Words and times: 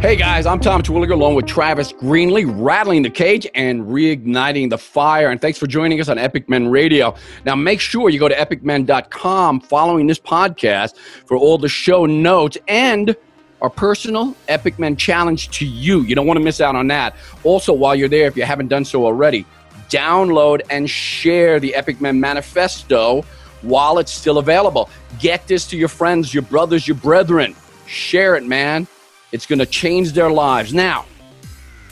Hey 0.00 0.16
guys, 0.16 0.46
I'm 0.46 0.60
Tom 0.60 0.82
Terwilliger 0.82 1.12
along 1.12 1.34
with 1.34 1.44
Travis 1.44 1.92
Greenlee, 1.92 2.50
rattling 2.50 3.02
the 3.02 3.10
cage 3.10 3.46
and 3.54 3.82
reigniting 3.82 4.70
the 4.70 4.78
fire. 4.78 5.28
And 5.28 5.38
thanks 5.38 5.58
for 5.58 5.66
joining 5.66 6.00
us 6.00 6.08
on 6.08 6.16
Epic 6.16 6.48
Men 6.48 6.68
Radio. 6.68 7.14
Now, 7.44 7.54
make 7.54 7.80
sure 7.80 8.08
you 8.08 8.18
go 8.18 8.26
to 8.26 8.34
epicmen.com 8.34 9.60
following 9.60 10.06
this 10.06 10.18
podcast 10.18 10.96
for 10.96 11.36
all 11.36 11.58
the 11.58 11.68
show 11.68 12.06
notes 12.06 12.56
and 12.66 13.14
our 13.60 13.68
personal 13.68 14.34
Epic 14.48 14.78
Men 14.78 14.96
challenge 14.96 15.50
to 15.58 15.66
you. 15.66 16.00
You 16.00 16.14
don't 16.14 16.26
want 16.26 16.38
to 16.38 16.44
miss 16.44 16.62
out 16.62 16.76
on 16.76 16.86
that. 16.86 17.14
Also, 17.44 17.74
while 17.74 17.94
you're 17.94 18.08
there, 18.08 18.26
if 18.26 18.38
you 18.38 18.44
haven't 18.44 18.68
done 18.68 18.86
so 18.86 19.04
already, 19.04 19.44
download 19.90 20.62
and 20.70 20.88
share 20.88 21.60
the 21.60 21.74
Epic 21.74 22.00
Men 22.00 22.18
Manifesto 22.18 23.20
while 23.60 23.98
it's 23.98 24.12
still 24.12 24.38
available. 24.38 24.88
Get 25.18 25.46
this 25.46 25.66
to 25.68 25.76
your 25.76 25.88
friends, 25.88 26.32
your 26.32 26.42
brothers, 26.42 26.88
your 26.88 26.96
brethren. 26.96 27.54
Share 27.86 28.34
it, 28.36 28.46
man. 28.46 28.88
It's 29.32 29.46
going 29.46 29.60
to 29.60 29.66
change 29.66 30.12
their 30.12 30.30
lives. 30.30 30.74
Now, 30.74 31.06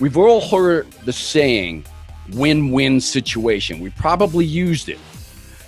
we've 0.01 0.17
all 0.17 0.41
heard 0.41 0.91
the 1.05 1.12
saying 1.12 1.85
win 2.33 2.71
win 2.71 3.01
situation. 3.01 3.81
We 3.81 3.91
probably 3.91 4.45
used 4.45 4.89
it. 4.89 4.99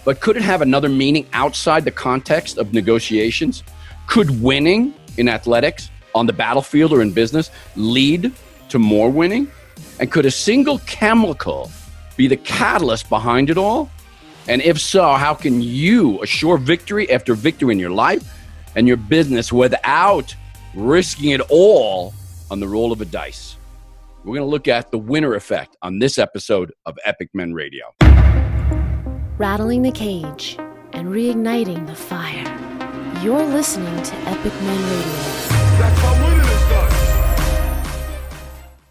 But 0.04 0.20
could 0.20 0.36
it 0.36 0.42
have 0.42 0.62
another 0.62 0.88
meaning 0.88 1.26
outside 1.32 1.84
the 1.84 1.90
context 1.90 2.58
of 2.58 2.72
negotiations? 2.72 3.62
Could 4.06 4.42
winning 4.42 4.94
in 5.16 5.28
athletics, 5.28 5.90
on 6.14 6.26
the 6.26 6.32
battlefield, 6.32 6.92
or 6.92 7.02
in 7.02 7.12
business 7.12 7.50
lead 7.76 8.32
to 8.70 8.78
more 8.78 9.10
winning? 9.10 9.48
And 10.00 10.10
could 10.10 10.26
a 10.26 10.30
single 10.30 10.78
chemical 10.80 11.70
be 12.16 12.26
the 12.26 12.36
catalyst 12.36 13.08
behind 13.08 13.50
it 13.50 13.58
all? 13.58 13.90
And 14.48 14.60
if 14.62 14.80
so, 14.80 15.12
how 15.12 15.34
can 15.34 15.60
you 15.62 16.20
assure 16.22 16.56
victory 16.58 17.10
after 17.10 17.34
victory 17.34 17.72
in 17.72 17.78
your 17.78 17.90
life 17.90 18.24
and 18.74 18.88
your 18.88 18.96
business 18.96 19.52
without 19.52 20.34
risking 20.74 21.30
it 21.30 21.40
all 21.50 22.14
on 22.50 22.60
the 22.60 22.68
roll 22.68 22.92
of 22.92 23.00
a 23.00 23.04
dice. 23.04 23.56
We're 24.24 24.36
going 24.36 24.46
to 24.46 24.50
look 24.50 24.68
at 24.68 24.90
the 24.90 24.98
winner 24.98 25.34
effect 25.34 25.76
on 25.82 25.98
this 25.98 26.18
episode 26.18 26.72
of 26.86 26.98
Epic 27.04 27.30
Men 27.32 27.54
Radio. 27.54 27.94
Rattling 29.38 29.82
the 29.82 29.92
cage 29.92 30.58
and 30.92 31.08
reigniting 31.08 31.86
the 31.86 31.94
fire. 31.94 32.44
You're 33.22 33.44
listening 33.44 34.02
to 34.02 34.16
Epic 34.16 34.52
Men 34.62 34.82
Radio. 34.90 35.12
That's 35.78 36.00
how 36.00 36.24
winning 36.24 36.40
is 36.40 36.68
done. 36.68 37.10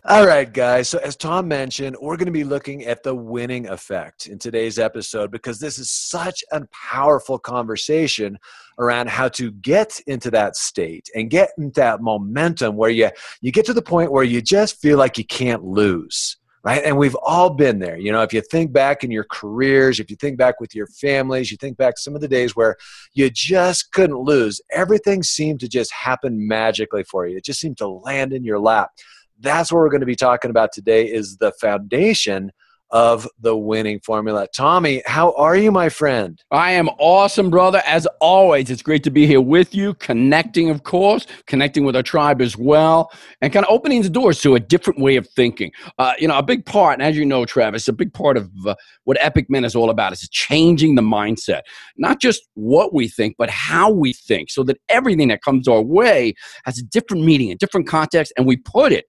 All 0.06 0.26
right, 0.26 0.52
guys. 0.52 0.90
So, 0.90 0.98
as 0.98 1.16
Tom 1.16 1.48
mentioned, 1.48 1.96
we're 2.02 2.18
going 2.18 2.26
to 2.26 2.32
be 2.32 2.44
looking 2.44 2.86
at 2.86 3.04
the 3.04 3.14
winning 3.14 3.68
effect 3.68 4.26
in 4.26 4.40
today's 4.40 4.80
episode 4.80 5.30
because 5.30 5.60
this 5.60 5.78
is 5.78 5.92
such 5.92 6.44
a 6.52 6.62
powerful 6.74 7.38
conversation 7.38 8.40
around 8.80 9.10
how 9.10 9.28
to 9.28 9.52
get 9.52 10.00
into 10.08 10.32
that 10.32 10.56
state 10.56 11.10
and 11.14 11.30
get 11.30 11.52
into 11.58 11.82
that 11.82 12.02
momentum 12.02 12.76
where 12.76 12.90
you, 12.90 13.10
you 13.42 13.52
get 13.52 13.66
to 13.66 13.74
the 13.74 13.82
point 13.82 14.12
where 14.12 14.24
you 14.24 14.42
just 14.42 14.82
feel 14.82 14.98
like 14.98 15.18
you 15.18 15.26
can't 15.26 15.64
lose 15.64 16.38
right? 16.62 16.84
And 16.84 16.98
we've 16.98 17.16
all 17.22 17.52
been 17.52 17.80
there. 17.80 17.98
You 17.98 18.12
know, 18.12 18.22
if 18.22 18.34
you 18.34 18.42
think 18.42 18.74
back 18.74 19.06
in 19.06 19.12
your 19.12 19.24
careers, 19.32 20.02
if 20.02 20.10
you 20.10 20.18
think 20.18 20.38
back 20.38 20.60
with 20.60 20.76
your 20.76 20.88
families, 20.88 21.52
you 21.52 21.56
think 21.56 21.78
back 21.78 21.98
some 21.98 22.16
of 22.16 22.22
the 22.22 22.28
days 22.28 22.54
where 22.54 22.76
you 23.14 23.30
just 23.30 23.94
couldn't 23.94 24.18
lose. 24.18 24.60
Everything 24.70 25.24
seemed 25.24 25.62
to 25.62 25.70
just 25.70 25.90
happen 25.94 26.50
magically 26.50 27.06
for 27.06 27.26
you. 27.26 27.38
It 27.38 27.46
just 27.46 27.62
seemed 27.62 27.78
to 27.78 27.88
land 27.88 28.34
in 28.34 28.44
your 28.44 28.60
lap 28.60 28.92
that's 29.40 29.72
what 29.72 29.80
we're 29.80 29.90
going 29.90 30.02
to 30.02 30.06
be 30.06 30.16
talking 30.16 30.52
about 30.52 30.72
today 30.72 31.06
is 31.06 31.38
the 31.38 31.52
foundation 31.54 32.52
of 32.92 33.28
the 33.40 33.56
winning 33.56 34.00
formula. 34.00 34.48
Tommy, 34.56 35.04
how 35.06 35.34
are 35.34 35.56
you, 35.56 35.72
my 35.72 35.90
friend? 35.90 36.42
I 36.52 36.72
am 36.72 36.90
awesome, 37.00 37.50
brother. 37.50 37.82
As 37.86 38.08
always, 38.20 38.70
it's 38.70 38.82
great 38.82 39.04
to 39.04 39.12
be 39.12 39.26
here 39.28 39.42
with 39.42 39.76
you, 39.76 39.94
connecting, 39.96 40.70
of 40.70 40.84
course, 40.84 41.28
connecting 41.46 41.84
with 41.84 41.96
our 41.96 42.04
tribe 42.04 42.42
as 42.42 42.58
well, 42.58 43.12
and 43.42 43.54
kind 43.54 43.66
of 43.66 43.72
opening 43.72 44.02
the 44.02 44.10
doors 44.10 44.42
to 44.42 44.56
a 44.56 44.60
different 44.60 45.00
way 45.00 45.16
of 45.16 45.28
thinking. 45.30 45.72
Uh, 45.98 46.14
you 46.18 46.28
know, 46.28 46.38
a 46.38 46.44
big 46.44 46.66
part, 46.66 46.94
and 46.94 47.04
as 47.04 47.16
you 47.16 47.26
know, 47.26 47.46
Travis, 47.46 47.88
a 47.88 47.94
big 47.94 48.14
part 48.14 48.38
of 48.38 48.50
uh, 48.66 48.76
what 49.04 49.18
Epic 49.20 49.50
Men 49.50 49.66
is 49.66 49.76
all 49.76 49.90
about 49.90 50.14
is 50.14 50.28
changing 50.30 50.96
the 50.96 51.02
mindset, 51.02 51.62
not 51.98 52.20
just 52.20 52.42
what 52.56 52.94
we 52.94 53.08
think, 53.08 53.36
but 53.38 53.50
how 53.50 53.92
we 53.92 54.14
think, 54.14 54.50
so 54.50 54.64
that 54.64 54.78
everything 54.90 55.28
that 55.28 55.44
comes 55.44 55.68
our 55.68 55.82
way 55.82 56.34
has 56.66 56.80
a 56.80 56.84
different 56.84 57.24
meaning, 57.24 57.52
a 57.52 57.56
different 57.56 57.88
context, 57.88 58.34
and 58.38 58.48
we 58.48 58.58
put 58.58 58.92
it 58.92 59.06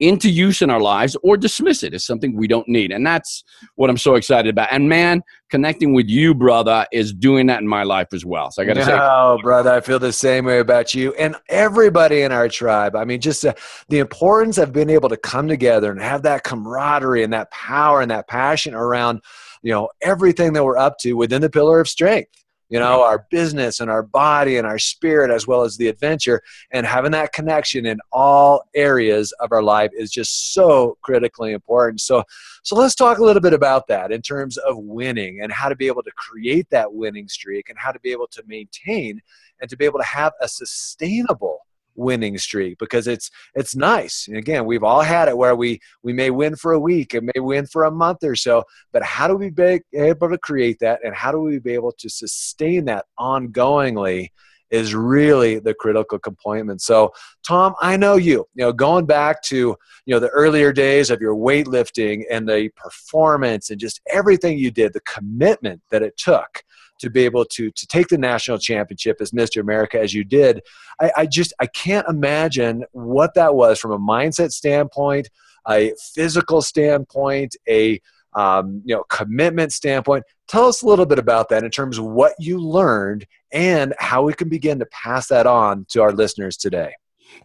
into 0.00 0.30
use 0.30 0.62
in 0.62 0.70
our 0.70 0.80
lives 0.80 1.16
or 1.22 1.36
dismiss 1.36 1.82
it 1.82 1.94
as 1.94 2.04
something 2.04 2.36
we 2.36 2.46
don't 2.46 2.68
need. 2.68 2.92
And 2.92 3.06
that's 3.06 3.42
what 3.74 3.90
I'm 3.90 3.96
so 3.96 4.14
excited 4.14 4.50
about. 4.50 4.68
And 4.70 4.88
man, 4.88 5.22
connecting 5.50 5.94
with 5.94 6.08
you, 6.08 6.34
brother, 6.34 6.86
is 6.92 7.12
doing 7.12 7.46
that 7.46 7.60
in 7.60 7.66
my 7.66 7.82
life 7.82 8.08
as 8.12 8.24
well. 8.24 8.50
So 8.50 8.62
I 8.62 8.66
got 8.66 8.74
to 8.74 8.84
say, 8.84 8.98
oh, 8.98 9.38
brother, 9.42 9.72
I 9.72 9.80
feel 9.80 9.98
the 9.98 10.12
same 10.12 10.44
way 10.44 10.60
about 10.60 10.94
you 10.94 11.14
and 11.14 11.36
everybody 11.48 12.22
in 12.22 12.32
our 12.32 12.48
tribe. 12.48 12.94
I 12.94 13.04
mean, 13.04 13.20
just 13.20 13.44
uh, 13.44 13.54
the 13.88 13.98
importance 13.98 14.58
of 14.58 14.72
being 14.72 14.90
able 14.90 15.08
to 15.08 15.16
come 15.16 15.48
together 15.48 15.90
and 15.90 16.00
have 16.00 16.22
that 16.22 16.44
camaraderie 16.44 17.24
and 17.24 17.32
that 17.32 17.50
power 17.50 18.00
and 18.00 18.10
that 18.10 18.28
passion 18.28 18.74
around, 18.74 19.20
you 19.62 19.72
know, 19.72 19.88
everything 20.02 20.52
that 20.52 20.64
we're 20.64 20.78
up 20.78 20.98
to 20.98 21.14
within 21.14 21.42
the 21.42 21.50
pillar 21.50 21.80
of 21.80 21.88
strength 21.88 22.30
you 22.68 22.78
know 22.78 23.02
our 23.02 23.26
business 23.30 23.80
and 23.80 23.90
our 23.90 24.02
body 24.02 24.56
and 24.56 24.66
our 24.66 24.78
spirit 24.78 25.30
as 25.30 25.46
well 25.46 25.62
as 25.62 25.76
the 25.76 25.88
adventure. 25.88 26.42
And 26.70 26.86
having 26.86 27.12
that 27.12 27.32
connection 27.32 27.86
in 27.86 27.98
all 28.12 28.64
areas 28.74 29.32
of 29.40 29.52
our 29.52 29.62
life 29.62 29.90
is 29.94 30.10
just 30.10 30.52
so 30.52 30.98
critically 31.02 31.52
important. 31.52 32.00
So 32.00 32.24
so 32.62 32.76
let's 32.76 32.94
talk 32.94 33.18
a 33.18 33.24
little 33.24 33.42
bit 33.42 33.54
about 33.54 33.86
that 33.88 34.12
in 34.12 34.22
terms 34.22 34.56
of 34.58 34.76
winning 34.78 35.40
and 35.42 35.52
how 35.52 35.68
to 35.68 35.76
be 35.76 35.86
able 35.86 36.02
to 36.02 36.12
create 36.12 36.68
that 36.70 36.92
winning 36.92 37.28
streak 37.28 37.68
and 37.68 37.78
how 37.78 37.92
to 37.92 38.00
be 38.00 38.12
able 38.12 38.26
to 38.28 38.42
maintain 38.46 39.20
and 39.60 39.70
to 39.70 39.76
be 39.76 39.84
able 39.84 39.98
to 39.98 40.04
have 40.04 40.32
a 40.40 40.48
sustainable 40.48 41.66
winning 41.98 42.38
streak 42.38 42.78
because 42.78 43.06
it's 43.06 43.30
it's 43.54 43.76
nice. 43.76 44.28
And 44.28 44.36
again, 44.36 44.64
we've 44.64 44.84
all 44.84 45.02
had 45.02 45.28
it 45.28 45.36
where 45.36 45.56
we 45.56 45.80
we 46.02 46.12
may 46.12 46.30
win 46.30 46.56
for 46.56 46.72
a 46.72 46.80
week 46.80 47.12
and 47.12 47.30
may 47.34 47.40
win 47.40 47.66
for 47.66 47.84
a 47.84 47.90
month 47.90 48.24
or 48.24 48.36
so, 48.36 48.64
but 48.92 49.02
how 49.02 49.28
do 49.28 49.34
we 49.34 49.50
be 49.50 49.80
able 49.92 50.30
to 50.30 50.38
create 50.38 50.78
that 50.80 51.00
and 51.04 51.14
how 51.14 51.32
do 51.32 51.40
we 51.40 51.58
be 51.58 51.74
able 51.74 51.92
to 51.92 52.08
sustain 52.08 52.86
that 52.86 53.04
ongoingly? 53.18 54.28
is 54.70 54.94
really 54.94 55.58
the 55.58 55.72
critical 55.72 56.18
component. 56.18 56.82
So, 56.82 57.10
Tom, 57.42 57.74
I 57.80 57.96
know 57.96 58.16
you. 58.16 58.46
You 58.54 58.66
know, 58.66 58.72
going 58.72 59.06
back 59.06 59.42
to 59.44 59.56
you 59.56 60.14
know 60.14 60.18
the 60.18 60.28
earlier 60.28 60.74
days 60.74 61.10
of 61.10 61.22
your 61.22 61.34
weightlifting 61.34 62.24
and 62.30 62.46
the 62.46 62.68
performance 62.76 63.70
and 63.70 63.80
just 63.80 64.02
everything 64.12 64.58
you 64.58 64.70
did, 64.70 64.92
the 64.92 65.00
commitment 65.00 65.80
that 65.90 66.02
it 66.02 66.18
took 66.18 66.62
to 66.98 67.10
be 67.10 67.24
able 67.24 67.44
to 67.44 67.70
to 67.70 67.86
take 67.86 68.08
the 68.08 68.18
national 68.18 68.58
championship 68.58 69.20
as 69.20 69.30
Mr. 69.30 69.60
America 69.60 70.00
as 70.00 70.14
you 70.14 70.24
did. 70.24 70.62
I, 71.00 71.12
I 71.18 71.26
just 71.26 71.52
I 71.60 71.66
can't 71.66 72.08
imagine 72.08 72.84
what 72.92 73.34
that 73.34 73.54
was 73.54 73.78
from 73.78 73.92
a 73.92 73.98
mindset 73.98 74.52
standpoint, 74.52 75.28
a 75.68 75.94
physical 76.14 76.62
standpoint, 76.62 77.56
a 77.68 78.00
um, 78.34 78.82
you 78.84 78.94
know 78.94 79.04
commitment 79.08 79.72
standpoint. 79.72 80.24
Tell 80.46 80.66
us 80.66 80.82
a 80.82 80.86
little 80.86 81.06
bit 81.06 81.18
about 81.18 81.48
that 81.50 81.64
in 81.64 81.70
terms 81.70 81.98
of 81.98 82.04
what 82.04 82.32
you 82.38 82.58
learned 82.58 83.26
and 83.52 83.94
how 83.98 84.22
we 84.22 84.32
can 84.32 84.48
begin 84.48 84.78
to 84.78 84.86
pass 84.86 85.28
that 85.28 85.46
on 85.46 85.86
to 85.90 86.02
our 86.02 86.12
listeners 86.12 86.56
today. 86.56 86.94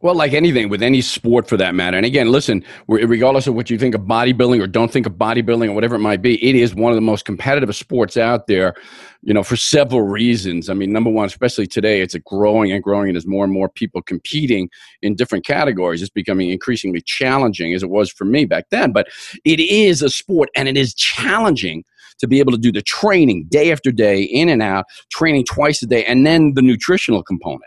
Well, 0.02 0.16
like 0.16 0.34
anything 0.34 0.70
with 0.70 0.84
any 0.84 1.02
sport 1.02 1.48
for 1.48 1.56
that 1.58 1.76
matter. 1.76 1.96
And 1.96 2.06
again, 2.06 2.30
listen, 2.30 2.64
regardless 2.88 3.48
of 3.48 3.56
what 3.56 3.70
you 3.70 3.78
think 3.78 3.96
of 3.96 4.02
bodybuilding 4.02 4.62
or 4.62 4.68
don't 4.68 4.92
think 4.92 5.06
of 5.06 5.14
bodybuilding 5.14 5.70
or 5.70 5.74
whatever 5.74 5.96
it 5.96 6.00
might 6.00 6.22
be, 6.22 6.44
it 6.44 6.56
is 6.56 6.76
one 6.76 6.92
of 6.92 6.96
the 6.96 7.02
most 7.02 7.24
competitive 7.24 7.74
sports 7.76 8.18
out 8.18 8.48
there, 8.48 8.76
you 9.22 9.34
know, 9.34 9.44
for 9.44 9.56
several 9.56 10.02
reasons. 10.02 10.70
I 10.70 10.74
mean, 10.74 10.92
number 10.92 11.10
one, 11.10 11.26
especially 11.26 11.68
today, 11.68 12.02
it's 12.02 12.16
growing 12.26 12.72
and 12.72 12.84
growing, 12.84 13.10
and 13.10 13.18
as 13.18 13.26
more 13.26 13.46
and 13.46 13.54
more 13.54 13.70
people 13.70 14.02
competing 14.02 14.70
in 15.02 15.16
different 15.16 15.46
categories, 15.46 16.02
it's 16.02 16.12
becoming 16.12 16.50
increasingly 16.50 17.02
challenging 17.02 17.74
as 17.74 17.82
it 17.82 17.90
was 17.90 18.12
for 18.12 18.26
me 18.26 18.44
back 18.44 18.66
then. 18.72 18.92
But 18.92 19.08
it 19.46 19.62
is 19.62 20.02
a 20.02 20.10
sport 20.10 20.50
and 20.56 20.68
it 20.68 20.76
is 20.76 20.94
challenging 20.94 21.86
to 22.20 22.28
be 22.28 22.40
able 22.40 22.52
to 22.52 22.58
do 22.58 22.72
the 22.72 22.82
training 22.82 23.46
day 23.50 23.72
after 23.72 23.92
day, 23.92 24.22
in 24.22 24.50
and 24.50 24.62
out, 24.62 24.86
training 25.12 25.46
twice 25.46 25.82
a 25.82 25.88
day, 25.88 26.06
and 26.06 26.26
then 26.26 26.54
the 26.56 26.62
nutritional 26.62 27.24
component. 27.24 27.64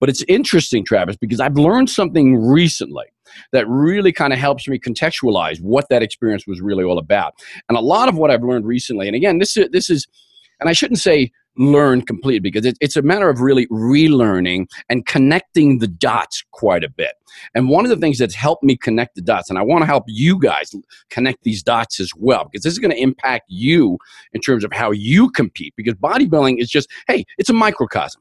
But 0.00 0.08
it's 0.08 0.24
interesting, 0.28 0.84
Travis, 0.84 1.16
because 1.16 1.40
I've 1.40 1.56
learned 1.56 1.90
something 1.90 2.36
recently 2.36 3.06
that 3.52 3.68
really 3.68 4.12
kind 4.12 4.32
of 4.32 4.38
helps 4.38 4.68
me 4.68 4.78
contextualize 4.78 5.60
what 5.60 5.86
that 5.90 6.02
experience 6.02 6.46
was 6.46 6.60
really 6.60 6.84
all 6.84 6.98
about. 6.98 7.34
And 7.68 7.76
a 7.76 7.80
lot 7.80 8.08
of 8.08 8.16
what 8.16 8.30
I've 8.30 8.44
learned 8.44 8.66
recently, 8.66 9.06
and 9.06 9.16
again, 9.16 9.38
this 9.38 9.56
is 9.56 9.68
this 9.72 9.90
is, 9.90 10.06
and 10.60 10.68
I 10.68 10.72
shouldn't 10.72 11.00
say 11.00 11.30
learn 11.58 12.02
completely 12.02 12.40
because 12.40 12.66
it, 12.66 12.76
it's 12.80 12.96
a 12.96 13.02
matter 13.02 13.30
of 13.30 13.40
really 13.40 13.66
relearning 13.68 14.66
and 14.88 15.06
connecting 15.06 15.78
the 15.78 15.86
dots 15.86 16.44
quite 16.52 16.84
a 16.84 16.88
bit. 16.88 17.14
And 17.54 17.68
one 17.68 17.84
of 17.84 17.90
the 17.90 17.96
things 17.96 18.18
that's 18.18 18.34
helped 18.34 18.62
me 18.62 18.76
connect 18.76 19.14
the 19.14 19.22
dots, 19.22 19.50
and 19.50 19.58
I 19.58 19.62
want 19.62 19.82
to 19.82 19.86
help 19.86 20.04
you 20.06 20.38
guys 20.38 20.74
connect 21.10 21.42
these 21.44 21.62
dots 21.62 21.98
as 21.98 22.10
well, 22.16 22.44
because 22.44 22.62
this 22.62 22.72
is 22.72 22.78
going 22.78 22.90
to 22.90 23.00
impact 23.00 23.44
you 23.48 23.98
in 24.32 24.40
terms 24.40 24.64
of 24.64 24.72
how 24.72 24.90
you 24.90 25.30
compete. 25.30 25.74
Because 25.76 25.94
bodybuilding 25.94 26.58
is 26.58 26.68
just, 26.68 26.90
hey, 27.08 27.24
it's 27.38 27.50
a 27.50 27.54
microcosm 27.54 28.20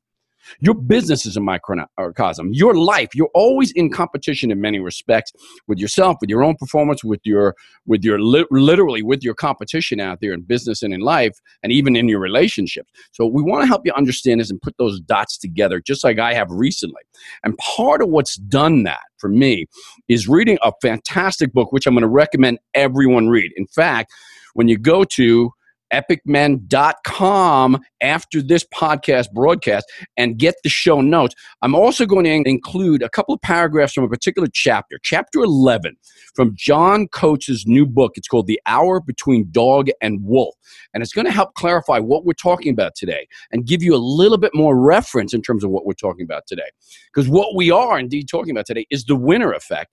Your 0.60 0.76
business 0.76 1.26
is 1.26 1.38
a 1.38 1.42
microcosm. 1.42 2.54
Your 2.54 2.76
life, 2.76 3.10
you're 3.14 3.30
always 3.34 3.72
in 3.72 3.92
competition 3.92 4.52
in 4.52 4.62
many 4.62 4.80
respects 4.80 5.32
with 5.68 5.80
yourself, 5.80 6.18
with 6.22 6.30
your 6.30 6.44
own 6.44 6.56
performance, 6.56 7.04
with 7.04 7.22
your, 7.24 7.56
with 7.86 8.04
your 8.04 8.20
li- 8.20 8.46
literally 8.52 9.04
with 9.04 9.24
your 9.24 9.34
competition 9.34 10.00
out 10.00 10.20
there 10.22 10.34
in 10.34 10.42
business 10.42 10.84
and 10.84 10.94
in 10.94 11.02
life, 11.02 11.40
and 11.64 11.72
even 11.72 11.96
in 11.96 12.08
your 12.08 12.20
relationships. 12.20 12.92
So 13.12 13.26
we 13.26 13.42
want 13.42 13.64
to 13.64 13.68
help 13.68 13.82
you 13.86 13.94
understand 13.94 14.40
this 14.40 14.50
and 14.50 14.62
put 14.62 14.78
those 14.78 15.00
dots 15.00 15.38
together, 15.38 15.82
just 15.82 16.04
like 16.04 16.20
I 16.20 16.34
have 16.34 16.50
recently. 16.50 17.02
And 17.44 17.58
part 17.58 18.02
of 18.02 18.10
what's 18.10 18.36
done 18.36 18.84
that 18.84 19.02
for 19.18 19.30
me 19.30 19.66
is 20.08 20.28
reading 20.28 20.58
a 20.62 20.72
fantastic 20.82 21.54
book, 21.54 21.72
which 21.72 21.88
I'm 21.88 21.94
going 21.94 22.02
to 22.04 22.08
recommend 22.08 22.60
everyone 22.74 23.30
read. 23.30 23.52
In 23.56 23.68
fact, 23.68 24.12
when 24.54 24.68
you 24.68 24.78
go 24.78 25.04
to 25.04 25.52
epicmen.com 25.94 27.80
after 28.02 28.42
this 28.42 28.66
podcast 28.74 29.32
broadcast 29.32 29.86
and 30.18 30.38
get 30.38 30.56
the 30.64 30.70
show 30.70 31.02
notes. 31.02 31.36
I'm 31.62 31.76
also 31.76 32.06
going 32.06 32.26
to 32.26 32.50
include 32.50 33.02
a 33.02 33.10
couple 33.10 33.34
of 33.34 33.42
paragraphs 33.42 33.94
from 33.94 34.04
a 34.04 34.10
particular 34.10 34.48
chapter, 34.52 35.00
chapter 35.04 35.40
11 35.40 35.96
from 36.36 36.54
John 36.56 37.08
Coates's 37.08 37.66
new 37.66 37.86
book. 37.86 38.14
It's 38.16 38.28
called 38.28 38.48
The 38.48 38.62
Hour 38.66 39.00
Between 39.00 39.48
Dog 39.52 39.90
and 40.02 40.24
Wolf. 40.24 40.56
And 40.94 41.02
it's 41.02 41.14
going 41.14 41.26
to 41.26 41.32
help 41.32 41.54
clarify 41.54 42.00
what 42.00 42.26
we're 42.26 42.34
talking 42.34 42.72
about 42.72 42.96
today 42.96 43.28
and 43.52 43.66
give 43.66 43.82
you 43.82 43.96
a 43.96 43.98
little 43.98 44.38
bit 44.38 44.52
more 44.54 44.78
reference 44.78 45.34
in 45.34 45.42
terms 45.42 45.64
of 45.64 45.70
what 45.70 45.86
we're 45.86 45.94
talking 45.94 46.24
about 46.24 46.48
today. 46.48 46.70
Because 47.14 47.30
what 47.30 47.56
we 47.56 47.72
are 47.72 48.00
indeed 48.00 48.28
talking 48.30 48.52
about 48.52 48.66
today 48.66 48.86
is 48.90 49.06
the 49.06 49.16
winner 49.16 49.54
effect 49.54 49.92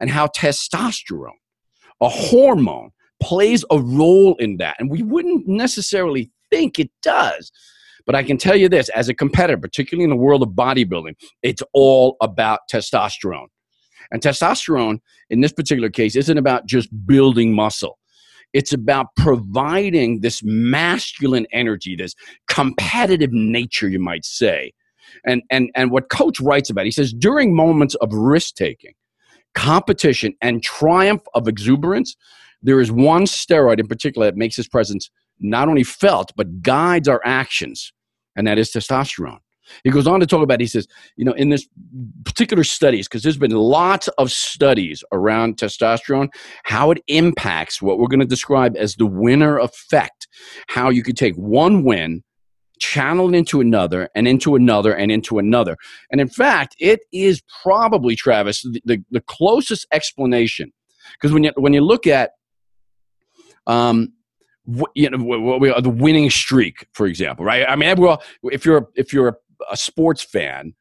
and 0.00 0.10
how 0.10 0.26
testosterone, 0.28 1.30
a 2.00 2.08
hormone, 2.08 2.90
plays 3.22 3.64
a 3.70 3.78
role 3.78 4.36
in 4.38 4.58
that. 4.58 4.76
And 4.78 4.90
we 4.90 5.02
wouldn't 5.02 5.46
necessarily 5.46 6.30
think 6.50 6.78
it 6.78 6.90
does. 7.02 7.50
But 8.06 8.14
I 8.14 8.22
can 8.22 8.36
tell 8.36 8.56
you 8.56 8.68
this 8.68 8.88
as 8.90 9.08
a 9.08 9.14
competitor, 9.14 9.58
particularly 9.58 10.04
in 10.04 10.10
the 10.10 10.16
world 10.16 10.42
of 10.42 10.50
bodybuilding, 10.50 11.14
it's 11.42 11.62
all 11.72 12.16
about 12.20 12.60
testosterone. 12.70 13.46
And 14.12 14.22
testosterone, 14.22 15.00
in 15.30 15.40
this 15.40 15.52
particular 15.52 15.88
case, 15.88 16.14
isn't 16.14 16.38
about 16.38 16.66
just 16.66 16.88
building 17.06 17.54
muscle. 17.54 17.98
It's 18.52 18.72
about 18.72 19.06
providing 19.16 20.20
this 20.20 20.42
masculine 20.44 21.46
energy, 21.52 21.96
this 21.96 22.14
competitive 22.48 23.32
nature, 23.32 23.88
you 23.88 23.98
might 23.98 24.24
say. 24.24 24.72
And, 25.26 25.42
and, 25.50 25.70
and 25.74 25.90
what 25.90 26.08
Coates 26.08 26.40
writes 26.40 26.70
about, 26.70 26.84
he 26.84 26.90
says, 26.90 27.12
during 27.12 27.54
moments 27.54 27.94
of 27.96 28.12
risk 28.12 28.54
taking, 28.54 28.94
competition, 29.54 30.34
and 30.40 30.62
triumph 30.62 31.22
of 31.34 31.48
exuberance, 31.48 32.16
there 32.64 32.80
is 32.80 32.90
one 32.90 33.24
steroid 33.24 33.78
in 33.78 33.86
particular 33.86 34.26
that 34.26 34.36
makes 34.36 34.56
his 34.56 34.66
presence 34.66 35.10
not 35.38 35.68
only 35.68 35.84
felt, 35.84 36.32
but 36.36 36.62
guides 36.62 37.08
our 37.08 37.20
actions, 37.24 37.92
and 38.34 38.46
that 38.46 38.58
is 38.58 38.70
testosterone. 38.70 39.38
He 39.82 39.90
goes 39.90 40.06
on 40.06 40.20
to 40.20 40.26
talk 40.26 40.42
about, 40.42 40.60
he 40.60 40.66
says, 40.66 40.86
you 41.16 41.24
know, 41.24 41.32
in 41.32 41.48
this 41.48 41.66
particular 42.24 42.64
studies, 42.64 43.08
because 43.08 43.22
there's 43.22 43.38
been 43.38 43.50
lots 43.50 44.08
of 44.18 44.30
studies 44.30 45.02
around 45.12 45.56
testosterone, 45.56 46.28
how 46.64 46.90
it 46.90 46.98
impacts 47.06 47.80
what 47.80 47.98
we're 47.98 48.08
going 48.08 48.20
to 48.20 48.26
describe 48.26 48.76
as 48.76 48.96
the 48.96 49.06
winner 49.06 49.58
effect, 49.58 50.28
how 50.68 50.90
you 50.90 51.02
could 51.02 51.16
take 51.16 51.34
one 51.36 51.82
win, 51.82 52.22
channel 52.78 53.32
it 53.32 53.36
into 53.36 53.60
another, 53.60 54.10
and 54.14 54.28
into 54.28 54.54
another, 54.54 54.94
and 54.94 55.10
into 55.10 55.38
another. 55.38 55.76
And 56.10 56.20
in 56.20 56.28
fact, 56.28 56.76
it 56.78 57.00
is 57.12 57.42
probably, 57.62 58.16
Travis, 58.16 58.62
the, 58.62 58.82
the, 58.84 59.04
the 59.10 59.20
closest 59.22 59.86
explanation. 59.92 60.72
Because 61.14 61.32
when 61.32 61.44
you, 61.44 61.52
when 61.56 61.72
you 61.72 61.80
look 61.80 62.06
at 62.06 62.32
um, 63.66 64.12
you 64.94 65.10
know, 65.10 65.80
the 65.80 65.90
winning 65.90 66.30
streak, 66.30 66.86
for 66.92 67.06
example, 67.06 67.44
right? 67.44 67.66
I 67.68 67.76
mean, 67.76 68.00
well, 68.00 68.22
if 68.44 68.64
you're 68.64 68.88
if 68.94 69.12
you're 69.12 69.38
a 69.70 69.76
sports 69.76 70.22
fan, 70.22 70.74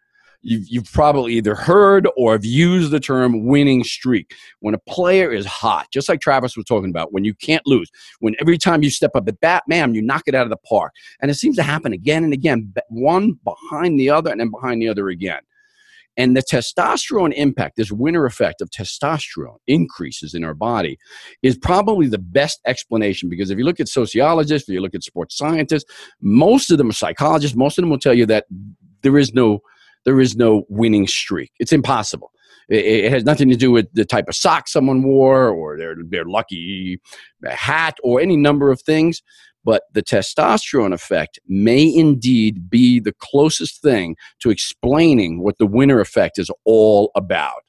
you've, 0.43 0.67
you've 0.67 0.91
probably 0.91 1.33
either 1.33 1.55
heard 1.55 2.07
or 2.15 2.33
have 2.33 2.45
used 2.45 2.91
the 2.91 2.99
term 2.99 3.45
winning 3.45 3.83
streak. 3.83 4.33
When 4.59 4.73
a 4.73 4.79
player 4.79 5.31
is 5.31 5.45
hot, 5.45 5.87
just 5.91 6.07
like 6.07 6.21
Travis 6.21 6.55
was 6.55 6.65
talking 6.65 6.89
about, 6.89 7.11
when 7.11 7.23
you 7.23 7.33
can't 7.33 7.65
lose, 7.65 7.89
when 8.19 8.35
every 8.39 8.57
time 8.57 8.83
you 8.83 8.89
step 8.89 9.11
up 9.15 9.27
at 9.27 9.39
bat, 9.39 9.63
man, 9.67 9.93
you 9.93 10.01
knock 10.01 10.23
it 10.27 10.35
out 10.35 10.43
of 10.43 10.49
the 10.49 10.57
park. 10.57 10.93
And 11.21 11.31
it 11.31 11.35
seems 11.35 11.55
to 11.55 11.63
happen 11.63 11.93
again 11.93 12.23
and 12.23 12.33
again, 12.33 12.73
one 12.89 13.39
behind 13.43 13.99
the 13.99 14.09
other 14.09 14.31
and 14.31 14.39
then 14.39 14.51
behind 14.51 14.81
the 14.81 14.89
other 14.89 15.09
again. 15.09 15.41
And 16.15 16.37
the 16.37 16.43
testosterone 16.43 17.33
impact, 17.33 17.75
this 17.75 17.91
winner 17.91 18.25
effect 18.25 18.61
of 18.61 18.69
testosterone 18.69 19.57
increases 19.67 20.33
in 20.33 20.43
our 20.43 20.53
body, 20.53 20.97
is 21.41 21.57
probably 21.57 22.07
the 22.07 22.19
best 22.19 22.59
explanation 22.65 23.29
because 23.29 23.49
if 23.49 23.57
you 23.57 23.65
look 23.65 23.79
at 23.79 23.87
sociologists, 23.87 24.69
if 24.69 24.73
you 24.73 24.81
look 24.81 24.95
at 24.95 25.03
sports 25.03 25.37
scientists, 25.37 25.85
most 26.21 26.71
of 26.71 26.77
them 26.77 26.89
are 26.89 26.93
psychologists, 26.93 27.57
most 27.57 27.77
of 27.77 27.83
them 27.83 27.89
will 27.89 27.99
tell 27.99 28.13
you 28.13 28.25
that 28.27 28.45
there 29.01 29.17
is 29.17 29.33
no 29.33 29.59
there 30.05 30.19
is 30.19 30.35
no 30.35 30.63
winning 30.67 31.07
streak. 31.07 31.51
It's 31.59 31.71
impossible. 31.71 32.31
It, 32.69 33.11
has 33.11 33.23
nothing 33.23 33.49
to 33.49 33.55
do 33.55 33.71
with 33.71 33.87
the 33.93 34.05
type 34.05 34.27
of 34.27 34.35
socks 34.35 34.71
someone 34.71 35.03
wore 35.03 35.49
or 35.49 35.77
their, 35.77 35.95
their 36.09 36.25
lucky 36.25 36.99
hat 37.45 37.97
or 38.03 38.21
any 38.21 38.37
number 38.37 38.71
of 38.71 38.81
things. 38.81 39.21
But 39.63 39.83
the 39.93 40.03
testosterone 40.03 40.93
effect 40.93 41.39
may 41.47 41.93
indeed 41.93 42.69
be 42.69 42.99
the 42.99 43.13
closest 43.13 43.81
thing 43.81 44.15
to 44.39 44.49
explaining 44.49 45.41
what 45.41 45.57
the 45.57 45.65
winner 45.65 45.99
effect 45.99 46.37
is 46.37 46.51
all 46.65 47.11
about. 47.15 47.63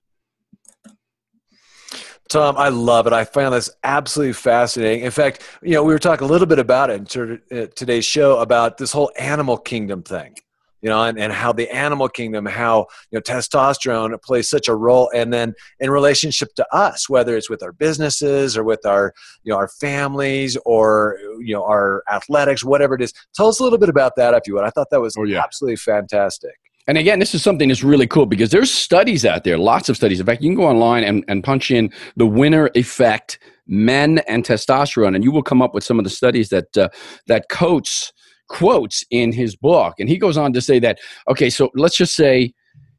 Tom, 2.28 2.56
I 2.56 2.70
love 2.70 3.06
it. 3.06 3.12
I 3.12 3.24
found 3.24 3.54
this 3.54 3.70
absolutely 3.84 4.32
fascinating. 4.32 5.04
In 5.04 5.10
fact, 5.10 5.42
you 5.62 5.72
know, 5.72 5.84
we 5.84 5.92
were 5.92 5.98
talking 5.98 6.26
a 6.26 6.30
little 6.30 6.46
bit 6.46 6.58
about 6.58 6.90
it 6.90 7.14
in 7.14 7.40
uh, 7.52 7.66
today's 7.76 8.04
show 8.04 8.38
about 8.38 8.78
this 8.78 8.92
whole 8.92 9.12
animal 9.18 9.56
kingdom 9.58 10.02
thing 10.02 10.34
you 10.84 10.90
know, 10.90 11.02
and, 11.02 11.18
and 11.18 11.32
how 11.32 11.50
the 11.50 11.74
animal 11.74 12.10
kingdom, 12.10 12.44
how, 12.44 12.86
you 13.10 13.16
know, 13.16 13.22
testosterone 13.22 14.20
plays 14.22 14.50
such 14.50 14.68
a 14.68 14.74
role. 14.74 15.10
And 15.14 15.32
then 15.32 15.54
in 15.80 15.90
relationship 15.90 16.54
to 16.56 16.66
us, 16.76 17.08
whether 17.08 17.38
it's 17.38 17.48
with 17.48 17.62
our 17.62 17.72
businesses 17.72 18.54
or 18.54 18.64
with 18.64 18.84
our, 18.84 19.14
you 19.44 19.50
know, 19.50 19.56
our 19.56 19.68
families 19.68 20.58
or, 20.66 21.16
you 21.40 21.54
know, 21.54 21.64
our 21.64 22.04
athletics, 22.12 22.62
whatever 22.62 22.94
it 22.96 23.00
is. 23.00 23.14
Tell 23.34 23.48
us 23.48 23.60
a 23.60 23.62
little 23.64 23.78
bit 23.78 23.88
about 23.88 24.12
that, 24.16 24.34
if 24.34 24.46
you 24.46 24.56
would. 24.56 24.64
I 24.64 24.68
thought 24.68 24.90
that 24.90 25.00
was 25.00 25.16
oh, 25.16 25.24
yeah. 25.24 25.42
absolutely 25.42 25.76
fantastic. 25.76 26.52
And 26.86 26.98
again, 26.98 27.18
this 27.18 27.34
is 27.34 27.42
something 27.42 27.68
that's 27.68 27.82
really 27.82 28.06
cool 28.06 28.26
because 28.26 28.50
there's 28.50 28.70
studies 28.70 29.24
out 29.24 29.44
there, 29.44 29.56
lots 29.56 29.88
of 29.88 29.96
studies. 29.96 30.20
In 30.20 30.26
fact, 30.26 30.42
you 30.42 30.50
can 30.50 30.56
go 30.56 30.66
online 30.66 31.02
and, 31.02 31.24
and 31.28 31.42
punch 31.42 31.70
in 31.70 31.90
the 32.16 32.26
winner 32.26 32.68
effect, 32.74 33.38
men 33.66 34.18
and 34.28 34.44
testosterone, 34.44 35.14
and 35.14 35.24
you 35.24 35.32
will 35.32 35.42
come 35.42 35.62
up 35.62 35.72
with 35.72 35.82
some 35.82 35.98
of 35.98 36.04
the 36.04 36.10
studies 36.10 36.50
that 36.50 36.76
uh, 36.76 36.90
that 37.26 37.48
Coates 37.48 38.12
quotes 38.48 39.04
in 39.10 39.32
his 39.32 39.56
book. 39.56 39.94
And 39.98 40.08
he 40.08 40.18
goes 40.18 40.36
on 40.36 40.52
to 40.52 40.60
say 40.60 40.78
that, 40.80 40.98
okay, 41.28 41.50
so 41.50 41.70
let's 41.74 41.96
just 41.96 42.14
say, 42.14 42.52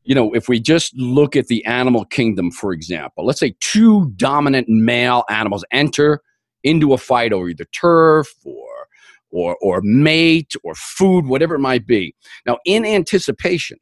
you 0.04 0.14
know, 0.14 0.34
if 0.34 0.48
we 0.48 0.60
just 0.60 0.96
look 0.96 1.36
at 1.36 1.48
the 1.48 1.66
animal 1.66 2.06
kingdom, 2.06 2.52
for 2.52 2.72
example, 2.72 3.26
let's 3.26 3.40
say 3.40 3.56
two 3.60 4.12
dominant 4.16 4.70
male 4.70 5.24
animals 5.30 5.66
enter 5.72 6.22
into 6.64 6.94
a 6.94 6.98
fight 6.98 7.34
over 7.34 7.50
either 7.50 7.66
turf 7.66 8.28
or 8.44 8.66
or, 9.32 9.58
or 9.62 9.82
mate 9.84 10.54
or 10.64 10.74
food, 10.76 11.26
whatever 11.26 11.56
it 11.56 11.60
might 11.60 11.86
be. 11.86 12.16
Now, 12.46 12.58
in 12.66 12.86
anticipation 12.86 13.78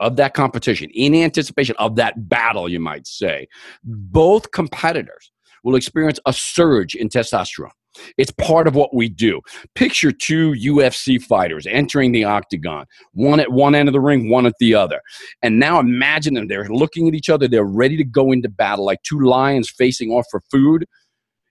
of 0.00 0.16
that 0.16 0.32
competition, 0.32 0.88
in 0.94 1.14
anticipation 1.14 1.76
of 1.78 1.96
that 1.96 2.28
battle, 2.28 2.70
you 2.70 2.80
might 2.80 3.06
say, 3.06 3.46
both 3.84 4.50
competitors 4.52 5.30
will 5.62 5.76
experience 5.76 6.18
a 6.26 6.32
surge 6.32 6.94
in 6.94 7.10
testosterone. 7.10 7.70
It's 8.16 8.30
part 8.32 8.66
of 8.66 8.74
what 8.74 8.94
we 8.94 9.08
do. 9.08 9.40
Picture 9.74 10.12
two 10.12 10.52
UFC 10.52 11.22
fighters 11.22 11.66
entering 11.66 12.12
the 12.12 12.24
octagon, 12.24 12.86
one 13.12 13.40
at 13.40 13.52
one 13.52 13.74
end 13.74 13.88
of 13.88 13.92
the 13.92 14.00
ring, 14.00 14.28
one 14.28 14.46
at 14.46 14.54
the 14.60 14.74
other. 14.74 15.00
And 15.42 15.58
now 15.58 15.78
imagine 15.78 16.34
them. 16.34 16.48
They're 16.48 16.68
looking 16.68 17.08
at 17.08 17.14
each 17.14 17.28
other. 17.28 17.48
They're 17.48 17.64
ready 17.64 17.96
to 17.96 18.04
go 18.04 18.32
into 18.32 18.48
battle 18.48 18.84
like 18.84 19.02
two 19.02 19.20
lions 19.20 19.70
facing 19.70 20.10
off 20.10 20.26
for 20.30 20.40
food. 20.50 20.86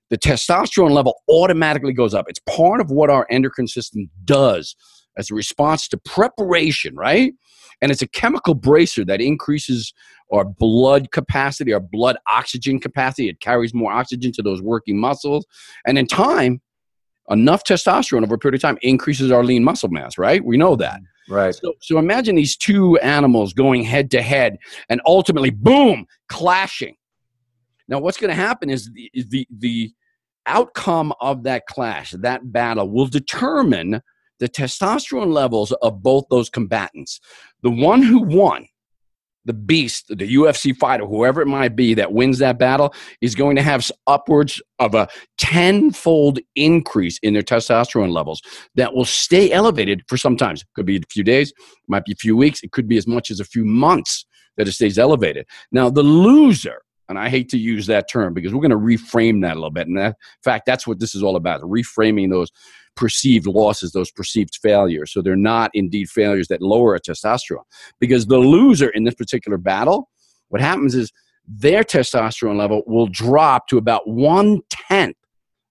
The 0.10 0.18
testosterone 0.18 0.92
level 0.92 1.16
automatically 1.30 1.94
goes 1.94 2.14
up. 2.14 2.26
It's 2.28 2.42
part 2.48 2.80
of 2.80 2.92
what 2.92 3.10
our 3.10 3.26
endocrine 3.30 3.68
system 3.68 4.10
does 4.26 4.76
as 5.18 5.32
a 5.32 5.36
response 5.36 5.88
to 5.88 5.98
preparation, 5.98 6.96
right? 6.96 7.34
And 7.82 7.92
it's 7.92 8.02
a 8.02 8.08
chemical 8.08 8.54
bracer 8.54 9.04
that 9.06 9.22
increases 9.22 9.94
our 10.34 10.46
blood 10.46 11.12
capacity, 11.12 11.74
our 11.74 11.80
blood 11.80 12.18
oxygen 12.30 12.80
capacity. 12.80 13.30
It 13.30 13.40
carries 13.40 13.74
more 13.74 13.92
oxygen 13.92 14.32
to 14.34 14.42
those 14.42 14.62
working 14.62 15.00
muscles. 15.00 15.46
And 15.86 15.98
in 15.98 16.08
time, 16.08 16.62
enough 17.30 17.64
testosterone 17.64 18.24
over 18.24 18.36
a 18.36 18.38
period 18.38 18.56
of 18.56 18.62
time 18.62 18.78
increases 18.82 19.32
our 19.32 19.44
lean 19.44 19.64
muscle 19.64 19.90
mass, 19.90 20.18
right? 20.18 20.44
We 20.44 20.58
know 20.58 20.76
that. 20.76 21.00
Right. 21.30 21.56
So, 21.56 21.74
so 21.80 22.00
imagine 22.00 22.36
these 22.36 22.58
two 22.58 22.98
animals 22.98 23.54
going 23.54 23.84
head 23.84 24.12
to 24.12 24.22
head 24.22 24.58
and 24.90 25.00
ultimately, 25.06 25.52
boom, 25.52 26.06
clashing. 26.28 26.96
Now, 27.88 28.00
what's 28.00 28.18
going 28.18 28.30
to 28.30 28.36
happen 28.36 28.70
is 28.70 28.90
the, 28.94 29.10
the, 29.14 29.48
the 29.58 29.94
outcome 30.46 31.14
of 31.22 31.44
that 31.44 31.66
clash, 31.68 32.12
that 32.12 32.52
battle, 32.52 32.90
will 32.90 33.08
determine 33.08 34.02
the 34.40 34.50
testosterone 34.50 35.32
levels 35.32 35.72
of 35.82 36.02
both 36.02 36.26
those 36.30 36.50
combatants. 36.50 37.22
The 37.62 37.70
one 37.70 38.02
who 38.02 38.22
won 38.24 38.68
the 39.46 39.54
beast, 39.54 40.08
the 40.08 40.36
UFC 40.36 40.76
fighter, 40.76 41.06
whoever 41.06 41.42
it 41.42 41.48
might 41.48 41.76
be 41.76 41.94
that 41.96 42.14
wins 42.14 42.40
that 42.40 42.58
battle, 42.58 42.94
is 43.22 43.36
going 43.36 43.56
to 43.56 43.62
have 43.62 43.90
upwards 44.08 44.62
of 44.80 44.96
a 44.96 45.08
tenfold 45.38 46.40
increase 46.56 47.20
in 47.20 47.34
their 47.34 47.44
testosterone 47.44 48.12
levels 48.12 48.42
that 48.76 48.94
will 48.94 49.06
stay 49.06 49.52
elevated 49.52 50.04
for 50.08 50.18
some 50.18 50.38
times. 50.38 50.64
Could 50.76 50.86
be 50.86 50.98
a 50.98 51.02
few 51.10 51.24
days, 51.24 51.54
might 51.88 52.06
be 52.06 52.14
a 52.14 52.16
few 52.16 52.38
weeks, 52.38 52.64
it 52.64 52.72
could 52.72 52.88
be 52.88 52.98
as 52.98 53.08
much 53.08 53.32
as 53.32 53.40
a 53.40 53.46
few 53.46 53.66
months 53.66 54.26
that 54.58 54.68
it 54.68 54.74
stays 54.74 55.00
elevated. 55.00 55.48
Now, 55.72 55.90
the 55.90 56.04
loser, 56.04 56.83
and 57.10 57.20
I 57.20 57.30
hate 57.30 57.50
to 57.50 57.58
use 57.58 57.88
that 57.88 58.10
term 58.10 58.34
because 58.34 58.54
we're 58.54 58.62
going 58.62 58.72
to 58.72 58.78
reframe 58.78 59.42
that 59.42 59.54
a 59.54 59.56
little 59.56 59.72
bit. 59.72 59.88
And 59.88 59.98
that, 59.98 60.08
in 60.08 60.44
fact, 60.44 60.66
that's 60.66 60.88
what 60.88 61.00
this 61.00 61.16
is 61.16 61.24
all 61.24 61.36
about 61.36 61.62
reframing 61.62 62.30
those 62.30 62.52
perceived 62.96 63.48
losses, 63.48 63.92
those 63.92 64.12
perceived 64.12 64.58
failures. 64.62 65.12
So 65.12 65.22
they're 65.22 65.36
not 65.36 65.72
indeed 65.74 66.10
failures 66.10 66.48
that 66.48 66.62
lower 66.62 66.96
a 66.96 67.02
testosterone. 67.02 67.64
Because 68.00 68.28
the 68.28 68.38
loser 68.38 68.90
in 68.90 69.04
this 69.04 69.16
particular 69.16 69.58
battle, 69.58 70.10
what 70.50 70.62
happens 70.62 70.96
is 70.96 71.12
their 71.48 71.84
testosterone 71.84 72.58
level 72.58 72.84
will 72.88 73.08
drop 73.08 73.68
to 73.68 73.78
about 73.78 74.08
one 74.08 74.62
tenth 74.70 75.18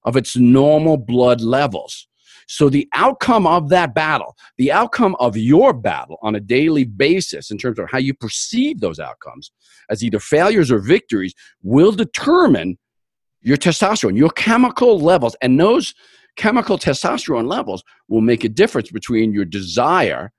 of 0.05 0.17
its 0.17 0.37
normal 0.37 0.97
blood 0.97 1.41
levels. 1.41 2.09
So 2.53 2.69
the 2.69 2.87
outcome 2.93 3.47
of 3.47 3.71
that 3.71 3.95
battle, 3.95 4.37
the 4.59 4.71
outcome 4.71 5.17
of 5.19 5.39
your 5.39 5.73
battle 5.73 6.19
on 6.21 6.35
a 6.35 6.41
daily 6.41 6.85
basis 6.85 7.51
in 7.51 7.57
terms 7.57 7.79
of 7.79 7.89
how 7.91 7.97
you 7.97 8.13
perceive 8.13 8.81
those 8.81 9.01
outcomes 9.01 9.51
as 9.89 10.05
either 10.05 10.21
failures 10.21 10.71
or 10.71 10.79
victories 10.79 11.33
will 11.63 11.93
determine 11.93 12.77
your 13.41 13.57
testosterone, 13.57 14.19
your 14.19 14.29
chemical 14.29 15.01
levels. 15.01 15.35
And 15.41 15.59
those 15.59 15.95
chemical 16.37 16.77
testosterone 16.77 17.49
levels 17.49 17.83
will 18.09 18.21
make 18.21 18.45
a 18.45 18.51
difference 18.51 18.91
between 18.91 19.33
your 19.33 19.47
desire 19.47 20.31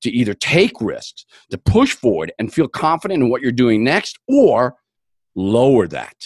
to 0.00 0.10
either 0.10 0.32
take 0.32 0.80
risks, 0.80 1.26
to 1.50 1.58
push 1.58 1.92
forward 1.92 2.32
and 2.38 2.50
feel 2.50 2.68
confident 2.68 3.22
in 3.22 3.28
what 3.28 3.42
you're 3.42 3.52
doing 3.52 3.84
next, 3.84 4.18
or 4.28 4.76
lower 5.34 5.86
that 5.88 6.16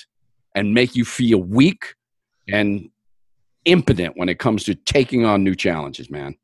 and 0.55 0.73
make 0.73 0.95
you 0.95 1.05
feel 1.05 1.43
weak 1.43 1.97
and 2.47 2.89
impotent 3.65 4.17
when 4.17 4.29
it 4.29 4.39
comes 4.39 4.65
to 4.65 4.75
taking 4.75 5.25
on 5.25 5.45
new 5.45 5.55
challenges, 5.55 6.11
man. 6.11 6.37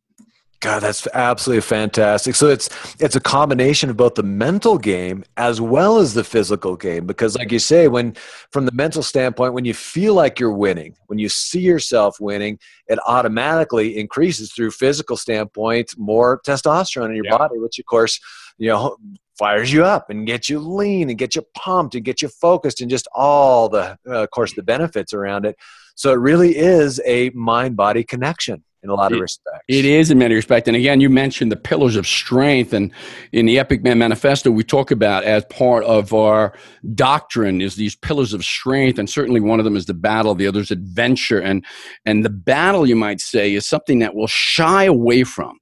God, 0.60 0.80
that's 0.80 1.08
absolutely 1.14 1.62
fantastic. 1.62 2.34
So 2.34 2.48
it's 2.48 2.68
it's 3.00 3.16
a 3.16 3.20
combination 3.20 3.88
of 3.88 3.96
both 3.96 4.14
the 4.14 4.22
mental 4.22 4.76
game 4.76 5.24
as 5.38 5.58
well 5.58 5.96
as 5.96 6.12
the 6.12 6.22
physical 6.22 6.76
game 6.76 7.06
because 7.06 7.34
like 7.34 7.50
you 7.50 7.58
say 7.58 7.88
when 7.88 8.14
from 8.52 8.66
the 8.66 8.72
mental 8.72 9.02
standpoint 9.02 9.54
when 9.54 9.64
you 9.64 9.72
feel 9.72 10.12
like 10.12 10.38
you're 10.38 10.52
winning, 10.52 10.94
when 11.06 11.18
you 11.18 11.30
see 11.30 11.60
yourself 11.60 12.20
winning, 12.20 12.58
it 12.88 12.98
automatically 13.06 13.98
increases 13.98 14.52
through 14.52 14.72
physical 14.72 15.16
standpoint 15.16 15.94
more 15.96 16.42
testosterone 16.46 17.08
in 17.08 17.16
your 17.16 17.24
yeah. 17.24 17.38
body 17.38 17.58
which 17.58 17.78
of 17.78 17.86
course, 17.86 18.20
you 18.58 18.68
know, 18.68 18.98
fires 19.38 19.72
you 19.72 19.82
up 19.82 20.10
and 20.10 20.26
gets 20.26 20.50
you 20.50 20.58
lean 20.58 21.08
and 21.08 21.18
get 21.18 21.34
you 21.34 21.42
pumped 21.56 21.94
and 21.94 22.04
get 22.04 22.20
you 22.20 22.28
focused 22.28 22.82
and 22.82 22.90
just 22.90 23.08
all 23.14 23.70
the 23.70 23.96
uh, 24.06 24.24
of 24.24 24.30
course 24.30 24.52
the 24.52 24.62
benefits 24.62 25.14
around 25.14 25.46
it. 25.46 25.56
So 25.94 26.12
it 26.12 26.18
really 26.18 26.56
is 26.56 27.00
a 27.04 27.30
mind 27.30 27.76
body 27.76 28.04
connection 28.04 28.64
in 28.82 28.88
a 28.88 28.94
lot 28.94 29.12
of 29.12 29.20
respects. 29.20 29.64
It 29.68 29.84
is 29.84 30.10
in 30.10 30.18
many 30.18 30.34
respects. 30.34 30.66
And 30.66 30.76
again, 30.76 31.00
you 31.00 31.10
mentioned 31.10 31.52
the 31.52 31.56
pillars 31.56 31.96
of 31.96 32.06
strength. 32.06 32.72
And 32.72 32.92
in 33.32 33.46
the 33.46 33.58
Epic 33.58 33.82
Man 33.82 33.98
Manifesto, 33.98 34.50
we 34.50 34.64
talk 34.64 34.90
about 34.90 35.24
as 35.24 35.44
part 35.46 35.84
of 35.84 36.14
our 36.14 36.54
doctrine 36.94 37.60
is 37.60 37.76
these 37.76 37.94
pillars 37.94 38.32
of 38.32 38.44
strength. 38.44 38.98
And 38.98 39.08
certainly 39.08 39.40
one 39.40 39.60
of 39.60 39.64
them 39.64 39.76
is 39.76 39.86
the 39.86 39.94
battle, 39.94 40.34
the 40.34 40.46
other 40.46 40.60
is 40.60 40.70
adventure. 40.70 41.40
And, 41.40 41.64
and 42.06 42.24
the 42.24 42.30
battle, 42.30 42.86
you 42.86 42.96
might 42.96 43.20
say, 43.20 43.54
is 43.54 43.66
something 43.66 43.98
that 43.98 44.14
we'll 44.14 44.26
shy 44.26 44.84
away 44.84 45.24
from. 45.24 45.58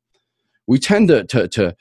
We 0.68 0.78
tend 0.78 1.08
to, 1.08 1.24
to, 1.24 1.48
to 1.48 1.76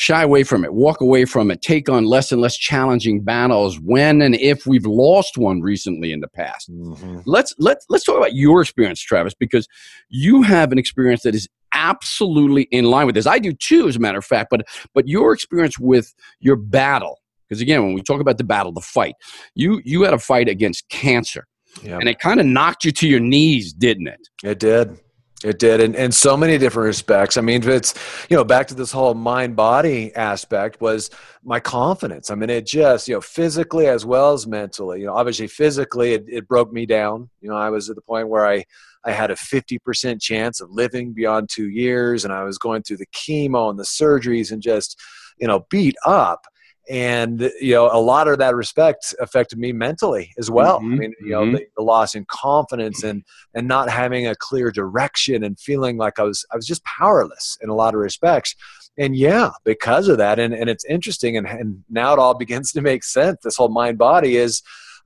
shy 0.00 0.22
away 0.22 0.42
from 0.42 0.64
it, 0.64 0.72
walk 0.72 1.02
away 1.02 1.26
from 1.26 1.50
it, 1.50 1.60
take 1.60 1.90
on 1.90 2.06
less 2.06 2.32
and 2.32 2.40
less 2.40 2.56
challenging 2.56 3.22
battles 3.22 3.78
when 3.78 4.22
and 4.22 4.34
if 4.34 4.66
we've 4.66 4.86
lost 4.86 5.36
one 5.36 5.60
recently 5.60 6.10
in 6.10 6.20
the 6.20 6.28
past. 6.28 6.70
Mm-hmm. 6.70 7.18
Let's 7.26 7.54
let's 7.58 7.84
let's 7.90 8.04
talk 8.04 8.16
about 8.16 8.34
your 8.34 8.62
experience, 8.62 9.00
Travis, 9.02 9.34
because 9.34 9.68
you 10.08 10.40
have 10.40 10.72
an 10.72 10.78
experience 10.78 11.22
that 11.24 11.34
is 11.34 11.48
absolutely 11.74 12.62
in 12.70 12.86
line 12.86 13.04
with 13.04 13.14
this. 13.14 13.26
I 13.26 13.38
do 13.38 13.52
too, 13.52 13.88
as 13.88 13.96
a 13.96 13.98
matter 13.98 14.18
of 14.18 14.24
fact, 14.24 14.48
but 14.50 14.62
but 14.94 15.06
your 15.06 15.34
experience 15.34 15.78
with 15.78 16.14
your 16.40 16.56
battle, 16.56 17.18
because 17.46 17.60
again, 17.60 17.82
when 17.82 17.92
we 17.92 18.00
talk 18.00 18.22
about 18.22 18.38
the 18.38 18.44
battle, 18.44 18.72
the 18.72 18.80
fight, 18.80 19.16
you 19.54 19.82
you 19.84 20.02
had 20.02 20.14
a 20.14 20.18
fight 20.18 20.48
against 20.48 20.88
cancer. 20.88 21.46
Yep. 21.82 22.00
And 22.00 22.08
it 22.08 22.18
kind 22.18 22.40
of 22.40 22.46
knocked 22.46 22.84
you 22.84 22.90
to 22.90 23.06
your 23.06 23.20
knees, 23.20 23.72
didn't 23.72 24.08
it? 24.08 24.28
It 24.42 24.58
did. 24.58 24.98
It 25.42 25.58
did, 25.58 25.80
in, 25.80 25.94
in 25.94 26.12
so 26.12 26.36
many 26.36 26.58
different 26.58 26.86
respects. 26.86 27.38
I 27.38 27.40
mean, 27.40 27.66
it's 27.66 27.94
you 28.28 28.36
know 28.36 28.44
back 28.44 28.68
to 28.68 28.74
this 28.74 28.92
whole 28.92 29.14
mind 29.14 29.56
body 29.56 30.14
aspect 30.14 30.82
was 30.82 31.10
my 31.42 31.60
confidence. 31.60 32.30
I 32.30 32.34
mean, 32.34 32.50
it 32.50 32.66
just 32.66 33.08
you 33.08 33.14
know 33.14 33.22
physically 33.22 33.86
as 33.86 34.04
well 34.04 34.34
as 34.34 34.46
mentally. 34.46 35.00
You 35.00 35.06
know, 35.06 35.14
obviously 35.14 35.46
physically, 35.46 36.12
it, 36.12 36.24
it 36.28 36.48
broke 36.48 36.72
me 36.72 36.84
down. 36.84 37.30
You 37.40 37.48
know, 37.48 37.56
I 37.56 37.70
was 37.70 37.88
at 37.88 37.96
the 37.96 38.02
point 38.02 38.28
where 38.28 38.46
I 38.46 38.64
I 39.04 39.12
had 39.12 39.30
a 39.30 39.36
fifty 39.36 39.78
percent 39.78 40.20
chance 40.20 40.60
of 40.60 40.70
living 40.70 41.14
beyond 41.14 41.48
two 41.50 41.70
years, 41.70 42.24
and 42.24 42.34
I 42.34 42.44
was 42.44 42.58
going 42.58 42.82
through 42.82 42.98
the 42.98 43.06
chemo 43.06 43.70
and 43.70 43.78
the 43.78 43.84
surgeries 43.84 44.52
and 44.52 44.60
just 44.60 45.00
you 45.38 45.46
know 45.46 45.64
beat 45.70 45.96
up 46.04 46.44
and 46.90 47.52
you 47.60 47.72
know 47.72 47.88
a 47.92 48.00
lot 48.00 48.26
of 48.26 48.38
that 48.38 48.54
respect 48.56 49.14
affected 49.20 49.58
me 49.58 49.72
mentally 49.72 50.32
as 50.38 50.50
well 50.50 50.80
mm-hmm. 50.80 50.92
i 50.92 50.96
mean 50.96 51.14
you 51.20 51.30
know 51.30 51.42
mm-hmm. 51.42 51.54
the, 51.54 51.66
the, 51.76 51.82
loss 51.82 52.16
in 52.16 52.24
confidence 52.26 53.04
and 53.04 53.22
and 53.54 53.68
not 53.68 53.88
having 53.88 54.26
a 54.26 54.34
clear 54.34 54.72
direction 54.72 55.44
and 55.44 55.58
feeling 55.58 55.96
like 55.96 56.18
i 56.18 56.22
was 56.22 56.44
i 56.52 56.56
was 56.56 56.66
just 56.66 56.84
powerless 56.84 57.56
in 57.62 57.68
a 57.68 57.74
lot 57.74 57.94
of 57.94 58.00
respects 58.00 58.56
and 58.98 59.14
yeah 59.14 59.50
because 59.64 60.08
of 60.08 60.18
that 60.18 60.40
and, 60.40 60.52
and 60.52 60.68
it's 60.68 60.84
interesting 60.86 61.36
and, 61.36 61.46
and 61.46 61.82
now 61.88 62.12
it 62.12 62.18
all 62.18 62.34
begins 62.38 62.72
to 62.72 62.80
make 62.80 63.04
sense 63.04 63.38
this 63.44 63.56
whole 63.56 63.68
mind 63.68 63.96
body 63.96 64.36
is 64.36 64.60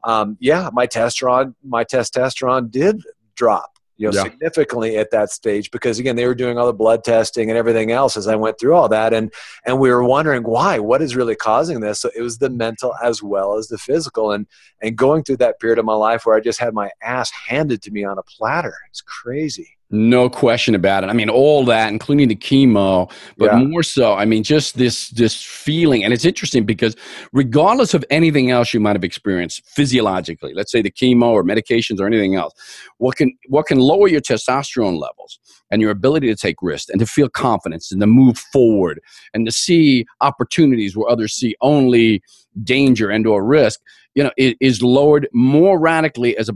um, 0.05 0.37
yeah 0.41 0.71
my 0.73 0.87
testosterone 0.87 1.55
my 1.63 1.85
testosterone 1.85 2.71
did 2.71 3.03
drop 3.37 3.74
you 3.97 4.11
know, 4.11 4.15
yeah. 4.15 4.25
significantly 4.25 4.97
at 4.97 5.11
that 5.13 5.31
stage 5.31 5.71
because 5.71 5.99
again, 5.99 6.17
they 6.17 6.27
were 6.27 6.35
doing 6.35 6.59
all 6.59 6.67
the 6.67 6.73
blood 6.73 7.05
testing 7.05 7.51
and 7.51 7.59
everything 7.59 7.93
else 7.93 8.17
as 8.17 8.27
I 8.27 8.35
went 8.35 8.59
through 8.59 8.75
all 8.75 8.89
that. 8.89 9.13
And, 9.13 9.33
and 9.65 9.79
we 9.79 9.91
were 9.91 10.03
wondering 10.03 10.43
why, 10.43 10.79
what 10.79 11.01
is 11.01 11.15
really 11.15 11.37
causing 11.37 11.81
this? 11.81 12.01
So 12.01 12.11
it 12.17 12.23
was 12.23 12.39
the 12.39 12.51
mental 12.51 12.95
as 13.03 13.23
well 13.23 13.57
as 13.57 13.69
the 13.69 13.79
physical 13.79 14.33
and, 14.33 14.47
and 14.83 14.97
going 14.97 15.23
through 15.23 15.39
that 15.39 15.61
period 15.61 15.79
of 15.79 15.85
my 15.85 15.95
life 15.95 16.27
where 16.27 16.37
I 16.37 16.41
just 16.41 16.59
had 16.59 16.75
my 16.75 16.91
ass 17.03 17.31
handed 17.31 17.83
to 17.83 17.91
me 17.91 18.05
on 18.05 18.19
a 18.19 18.23
platter. 18.23 18.75
It's 18.89 19.01
crazy. 19.01 19.69
No 19.95 20.29
question 20.29 20.75
about 20.75 21.05
it. 21.05 21.07
I 21.07 21.13
mean, 21.13 21.31
all 21.31 21.65
that, 21.67 21.89
including 21.89 22.27
the 22.27 22.35
chemo, 22.35 23.09
but 23.39 23.53
yeah. 23.53 23.59
more 23.59 23.85
so, 23.85 24.15
I 24.15 24.25
mean, 24.25 24.43
just 24.43 24.77
this 24.77 25.11
this 25.11 25.41
feeling. 25.41 26.03
And 26.03 26.13
it's 26.13 26.25
interesting 26.25 26.65
because 26.65 26.97
regardless 27.33 27.95
of 27.95 28.05
anything 28.11 28.51
else 28.51 28.75
you 28.75 28.81
might 28.81 28.97
have 28.97 29.05
experienced 29.05 29.65
physiologically, 29.65 30.53
let's 30.53 30.73
say 30.73 30.83
the 30.83 30.91
chemo 30.91 31.29
or 31.29 31.45
medications 31.45 32.01
or 32.01 32.09
anything 32.09 32.35
else, 32.35 32.55
what 32.99 33.15
can 33.15 33.39
what 33.49 33.67
can 33.67 33.79
lower 33.79 34.09
your 34.09 34.21
testosterone 34.21 34.99
levels 34.99 35.39
and 35.71 35.81
your 35.81 35.93
ability 35.93 36.27
to 36.27 36.35
take 36.35 36.57
risks 36.61 36.91
and 36.91 36.99
to 36.99 37.07
feel 37.07 37.29
confidence 37.29 37.93
and 37.93 38.01
to 38.01 38.07
move 38.09 38.37
forward 38.37 39.01
and 39.33 39.47
to 39.47 39.53
see 39.53 40.07
opportunities 40.21 40.97
where 40.97 41.09
others 41.09 41.35
see 41.35 41.55
only 41.61 42.21
danger 42.65 43.11
and 43.11 43.29
or 43.29 43.45
risk, 43.45 43.79
you 44.17 44.25
know, 44.25 44.33
is 44.37 44.83
lowered 44.83 45.29
more 45.33 45.79
radically 45.79 46.37
as 46.37 46.49
a 46.49 46.55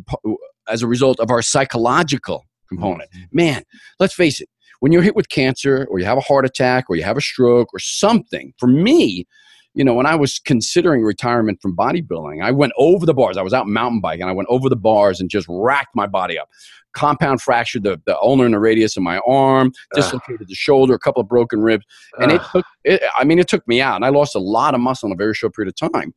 as 0.69 0.83
a 0.83 0.89
result 0.89 1.21
of 1.21 1.31
our 1.31 1.41
psychological 1.41 2.48
component. 2.69 3.11
Mm-hmm. 3.11 3.25
Man, 3.33 3.63
let's 3.99 4.15
face 4.15 4.41
it, 4.41 4.49
when 4.81 4.93
you're 4.93 5.03
hit 5.03 5.17
with 5.17 5.29
cancer 5.29 5.87
or 5.91 5.99
you 5.99 6.05
have 6.05 6.19
a 6.19 6.23
heart 6.23 6.45
attack 6.45 6.87
or 6.89 6.97
you 6.97 7.03
have 7.03 7.17
a 7.17 7.21
stroke 7.21 7.69
or 7.73 7.79
something, 7.79 8.53
for 8.59 8.67
me, 8.67 9.27
you 9.75 9.85
know, 9.85 9.95
when 9.95 10.07
I 10.07 10.15
was 10.15 10.39
considering 10.39 11.03
retirement 11.03 11.61
from 11.61 11.77
bodybuilding, 11.77 12.43
I 12.43 12.51
went 12.51 12.73
over 12.77 13.07
the 13.07 13.15
bars. 13.15 13.37
I 13.37 13.43
was 13.43 13.53
out 13.53 13.67
mountain 13.67 14.01
biking 14.01 14.27
I 14.27 14.33
went 14.33 14.49
over 14.51 14.69
the 14.69 14.77
bars 14.77 15.21
and 15.21 15.31
just 15.31 15.47
racked 15.49 15.95
my 15.95 16.07
body 16.07 16.39
up. 16.39 16.49
Compound 16.95 17.41
fractured 17.43 17.85
the, 17.85 18.01
the 18.07 18.19
ulnar 18.19 18.45
and 18.45 18.55
the 18.55 18.59
radius 18.59 18.97
of 18.97 19.03
my 19.03 19.19
arm, 19.27 19.73
dislocated 19.95 20.43
uh. 20.43 20.47
the 20.49 20.55
shoulder, 20.55 20.95
a 20.95 20.99
couple 20.99 21.21
of 21.21 21.29
broken 21.29 21.61
ribs. 21.61 21.85
And 22.19 22.33
uh. 22.33 22.35
it 22.37 22.43
took, 22.51 22.67
it, 22.85 23.03
I 23.17 23.25
mean, 23.25 23.39
it 23.39 23.47
took 23.47 23.67
me 23.69 23.81
out. 23.81 23.97
And 23.97 24.05
I 24.05 24.09
lost 24.09 24.35
a 24.35 24.41
lot 24.41 24.75
of 24.75 24.81
muscle 24.81 25.07
in 25.07 25.13
a 25.13 25.17
very 25.17 25.35
short 25.35 25.55
period 25.55 25.73
of 25.81 25.93
time. 25.93 26.15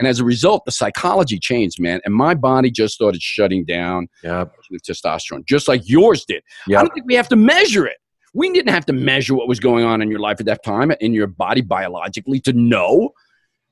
And 0.00 0.08
as 0.08 0.18
a 0.18 0.24
result, 0.24 0.64
the 0.64 0.72
psychology 0.72 1.38
changed, 1.38 1.78
man. 1.78 2.00
And 2.06 2.14
my 2.14 2.34
body 2.34 2.70
just 2.70 2.94
started 2.94 3.20
shutting 3.20 3.66
down 3.66 4.08
yep. 4.24 4.50
with 4.70 4.82
testosterone, 4.82 5.44
just 5.44 5.68
like 5.68 5.82
yours 5.84 6.24
did. 6.24 6.42
Yep. 6.66 6.78
I 6.78 6.82
don't 6.82 6.94
think 6.94 7.06
we 7.06 7.14
have 7.14 7.28
to 7.28 7.36
measure 7.36 7.86
it. 7.86 7.98
We 8.32 8.50
didn't 8.50 8.72
have 8.72 8.86
to 8.86 8.94
measure 8.94 9.34
what 9.34 9.46
was 9.46 9.60
going 9.60 9.84
on 9.84 10.00
in 10.00 10.10
your 10.10 10.20
life 10.20 10.40
at 10.40 10.46
that 10.46 10.64
time, 10.64 10.90
in 11.02 11.12
your 11.12 11.26
body 11.26 11.60
biologically, 11.60 12.40
to 12.40 12.54
know 12.54 13.10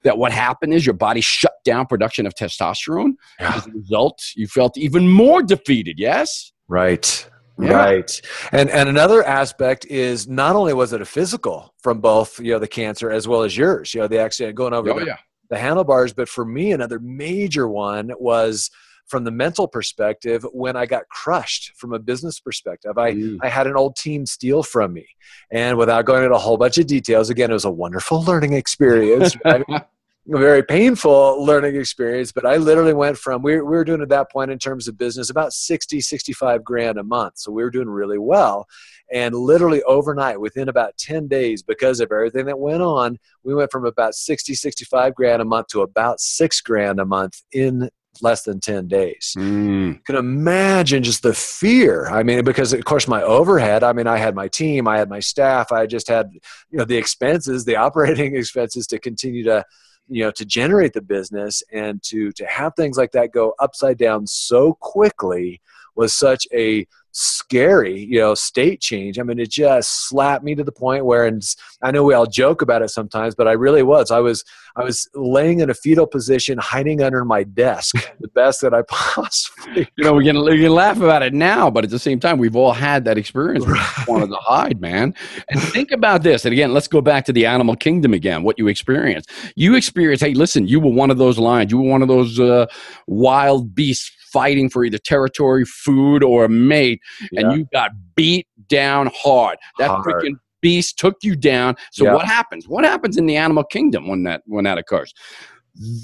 that 0.02 0.18
what 0.18 0.30
happened 0.30 0.74
is 0.74 0.84
your 0.84 0.94
body 0.94 1.22
shut 1.22 1.54
down 1.64 1.86
production 1.86 2.26
of 2.26 2.34
testosterone. 2.34 3.12
Yeah. 3.40 3.54
As 3.56 3.66
a 3.66 3.70
result, 3.70 4.22
you 4.36 4.48
felt 4.48 4.76
even 4.76 5.08
more 5.08 5.42
defeated, 5.42 5.98
yes? 5.98 6.52
Right. 6.68 7.26
Yeah. 7.58 7.72
Right. 7.72 8.20
And 8.52 8.68
and 8.68 8.88
another 8.88 9.24
aspect 9.24 9.86
is 9.86 10.28
not 10.28 10.56
only 10.56 10.74
was 10.74 10.92
it 10.92 11.00
a 11.00 11.06
physical 11.06 11.74
from 11.82 12.00
both, 12.00 12.38
you 12.38 12.52
know, 12.52 12.58
the 12.58 12.68
cancer 12.68 13.10
as 13.10 13.26
well 13.26 13.42
as 13.42 13.56
yours, 13.56 13.94
you 13.94 14.00
know, 14.00 14.08
the 14.08 14.20
accident 14.20 14.54
going 14.56 14.74
over 14.74 14.90
oh, 14.92 15.00
the, 15.00 15.06
yeah 15.06 15.16
the 15.48 15.58
handlebars. 15.58 16.12
But 16.12 16.28
for 16.28 16.44
me, 16.44 16.72
another 16.72 16.98
major 16.98 17.68
one 17.68 18.12
was 18.18 18.70
from 19.06 19.24
the 19.24 19.30
mental 19.30 19.66
perspective 19.66 20.44
when 20.52 20.76
I 20.76 20.86
got 20.86 21.08
crushed 21.08 21.72
from 21.76 21.92
a 21.92 21.98
business 21.98 22.40
perspective. 22.40 22.98
I, 22.98 23.14
mm. 23.14 23.38
I 23.42 23.48
had 23.48 23.66
an 23.66 23.76
old 23.76 23.96
team 23.96 24.26
steal 24.26 24.62
from 24.62 24.92
me. 24.92 25.06
And 25.50 25.78
without 25.78 26.04
going 26.04 26.24
into 26.24 26.36
a 26.36 26.38
whole 26.38 26.58
bunch 26.58 26.78
of 26.78 26.86
details, 26.86 27.30
again, 27.30 27.50
it 27.50 27.54
was 27.54 27.64
a 27.64 27.70
wonderful 27.70 28.22
learning 28.22 28.52
experience. 28.52 29.34
very 30.36 30.62
painful 30.62 31.44
learning 31.44 31.76
experience. 31.76 32.32
But 32.32 32.44
I 32.44 32.56
literally 32.56 32.92
went 32.92 33.16
from 33.16 33.42
we, 33.42 33.54
we 33.54 33.62
were 33.62 33.84
doing 33.84 34.02
at 34.02 34.10
that 34.10 34.30
point 34.30 34.50
in 34.50 34.58
terms 34.58 34.88
of 34.88 34.98
business 34.98 35.30
about 35.30 35.52
60, 35.52 36.00
65 36.00 36.62
grand 36.62 36.98
a 36.98 37.04
month. 37.04 37.34
So 37.36 37.50
we 37.50 37.62
were 37.62 37.70
doing 37.70 37.88
really 37.88 38.18
well. 38.18 38.66
And 39.10 39.34
literally 39.34 39.82
overnight, 39.84 40.38
within 40.40 40.68
about 40.68 40.98
10 40.98 41.28
days, 41.28 41.62
because 41.62 42.00
of 42.00 42.12
everything 42.12 42.46
that 42.46 42.58
went 42.58 42.82
on, 42.82 43.18
we 43.42 43.54
went 43.54 43.72
from 43.72 43.86
about 43.86 44.14
60, 44.14 44.54
65 44.54 45.14
grand 45.14 45.40
a 45.40 45.46
month 45.46 45.68
to 45.68 45.80
about 45.80 46.20
six 46.20 46.60
grand 46.60 47.00
a 47.00 47.06
month 47.06 47.40
in 47.52 47.88
less 48.20 48.42
than 48.42 48.60
10 48.60 48.88
days. 48.88 49.34
Mm. 49.38 49.94
You 49.94 50.00
can 50.04 50.16
imagine 50.16 51.02
just 51.02 51.22
the 51.22 51.34
fear. 51.34 52.08
I 52.08 52.22
mean, 52.22 52.44
because 52.44 52.72
of 52.72 52.84
course 52.84 53.08
my 53.08 53.22
overhead, 53.22 53.82
I 53.82 53.92
mean, 53.92 54.06
I 54.06 54.18
had 54.18 54.34
my 54.34 54.48
team, 54.48 54.88
I 54.88 54.98
had 54.98 55.08
my 55.08 55.20
staff, 55.20 55.72
I 55.72 55.86
just 55.86 56.08
had, 56.08 56.30
you 56.70 56.78
know, 56.78 56.84
the 56.84 56.96
expenses, 56.96 57.64
the 57.64 57.76
operating 57.86 58.36
expenses 58.36 58.86
to 58.88 58.98
continue 58.98 59.44
to, 59.44 59.64
you 60.08 60.24
know, 60.24 60.30
to 60.30 60.44
generate 60.44 60.92
the 60.92 61.02
business 61.02 61.62
and 61.72 62.02
to, 62.04 62.32
to 62.32 62.46
have 62.46 62.74
things 62.74 62.96
like 62.96 63.12
that 63.12 63.32
go 63.32 63.54
upside 63.58 63.98
down 63.98 64.26
so 64.26 64.74
quickly 64.74 65.60
was 65.98 66.14
such 66.14 66.46
a 66.54 66.86
scary, 67.10 67.98
you 67.98 68.20
know, 68.20 68.34
state 68.34 68.80
change. 68.80 69.18
I 69.18 69.22
mean, 69.24 69.40
it 69.40 69.50
just 69.50 70.08
slapped 70.08 70.44
me 70.44 70.54
to 70.54 70.62
the 70.62 70.70
point 70.70 71.04
where, 71.04 71.26
and 71.26 71.42
I 71.82 71.90
know 71.90 72.04
we 72.04 72.14
all 72.14 72.26
joke 72.26 72.62
about 72.62 72.82
it 72.82 72.90
sometimes, 72.90 73.34
but 73.34 73.48
I 73.48 73.52
really 73.52 73.82
was. 73.82 74.12
I 74.12 74.20
was, 74.20 74.44
I 74.76 74.84
was 74.84 75.08
laying 75.14 75.58
in 75.58 75.70
a 75.70 75.74
fetal 75.74 76.06
position, 76.06 76.58
hiding 76.58 77.02
under 77.02 77.24
my 77.24 77.42
desk, 77.42 77.96
the 78.20 78.28
best 78.28 78.60
that 78.60 78.72
I 78.72 78.82
possibly. 78.82 79.88
You 79.96 80.04
know, 80.04 80.14
we 80.14 80.24
can 80.24 80.40
we 80.44 80.60
can 80.60 80.72
laugh 80.72 80.98
about 80.98 81.22
it 81.22 81.34
now, 81.34 81.70
but 81.70 81.82
at 81.82 81.90
the 81.90 81.98
same 81.98 82.20
time, 82.20 82.38
we've 82.38 82.54
all 82.54 82.72
had 82.72 83.04
that 83.06 83.18
experience. 83.18 83.66
We 83.66 83.74
wanted 84.06 84.28
to 84.28 84.36
hide, 84.36 84.80
man. 84.80 85.14
And 85.48 85.60
think 85.60 85.90
about 85.90 86.22
this. 86.22 86.44
And 86.44 86.52
again, 86.52 86.72
let's 86.72 86.88
go 86.88 87.00
back 87.00 87.24
to 87.24 87.32
the 87.32 87.46
animal 87.46 87.74
kingdom 87.74 88.14
again. 88.14 88.44
What 88.44 88.58
you 88.58 88.68
experienced. 88.68 89.30
You 89.56 89.74
experienced. 89.74 90.22
Hey, 90.22 90.34
listen, 90.34 90.68
you 90.68 90.78
were 90.78 90.92
one 90.92 91.10
of 91.10 91.18
those 91.18 91.38
lions. 91.38 91.72
You 91.72 91.78
were 91.78 91.90
one 91.90 92.02
of 92.02 92.08
those 92.08 92.38
uh, 92.38 92.66
wild 93.08 93.74
beasts 93.74 94.12
fighting 94.32 94.68
for 94.68 94.84
either 94.84 94.98
territory, 94.98 95.64
food, 95.64 96.22
or 96.22 96.44
a 96.44 96.48
mate, 96.48 97.00
yeah. 97.30 97.40
and 97.40 97.52
you 97.52 97.66
got 97.72 97.92
beat 98.14 98.46
down 98.68 99.10
hard. 99.14 99.58
That 99.78 99.88
hard. 99.88 100.04
freaking 100.04 100.36
beast 100.60 100.98
took 100.98 101.16
you 101.22 101.36
down. 101.36 101.76
So 101.92 102.04
yeah. 102.04 102.14
what 102.14 102.26
happens? 102.26 102.68
What 102.68 102.84
happens 102.84 103.16
in 103.16 103.26
the 103.26 103.36
animal 103.36 103.64
kingdom 103.64 104.08
when 104.08 104.24
that 104.24 104.42
when 104.46 104.64
that 104.64 104.78
occurs? 104.78 105.12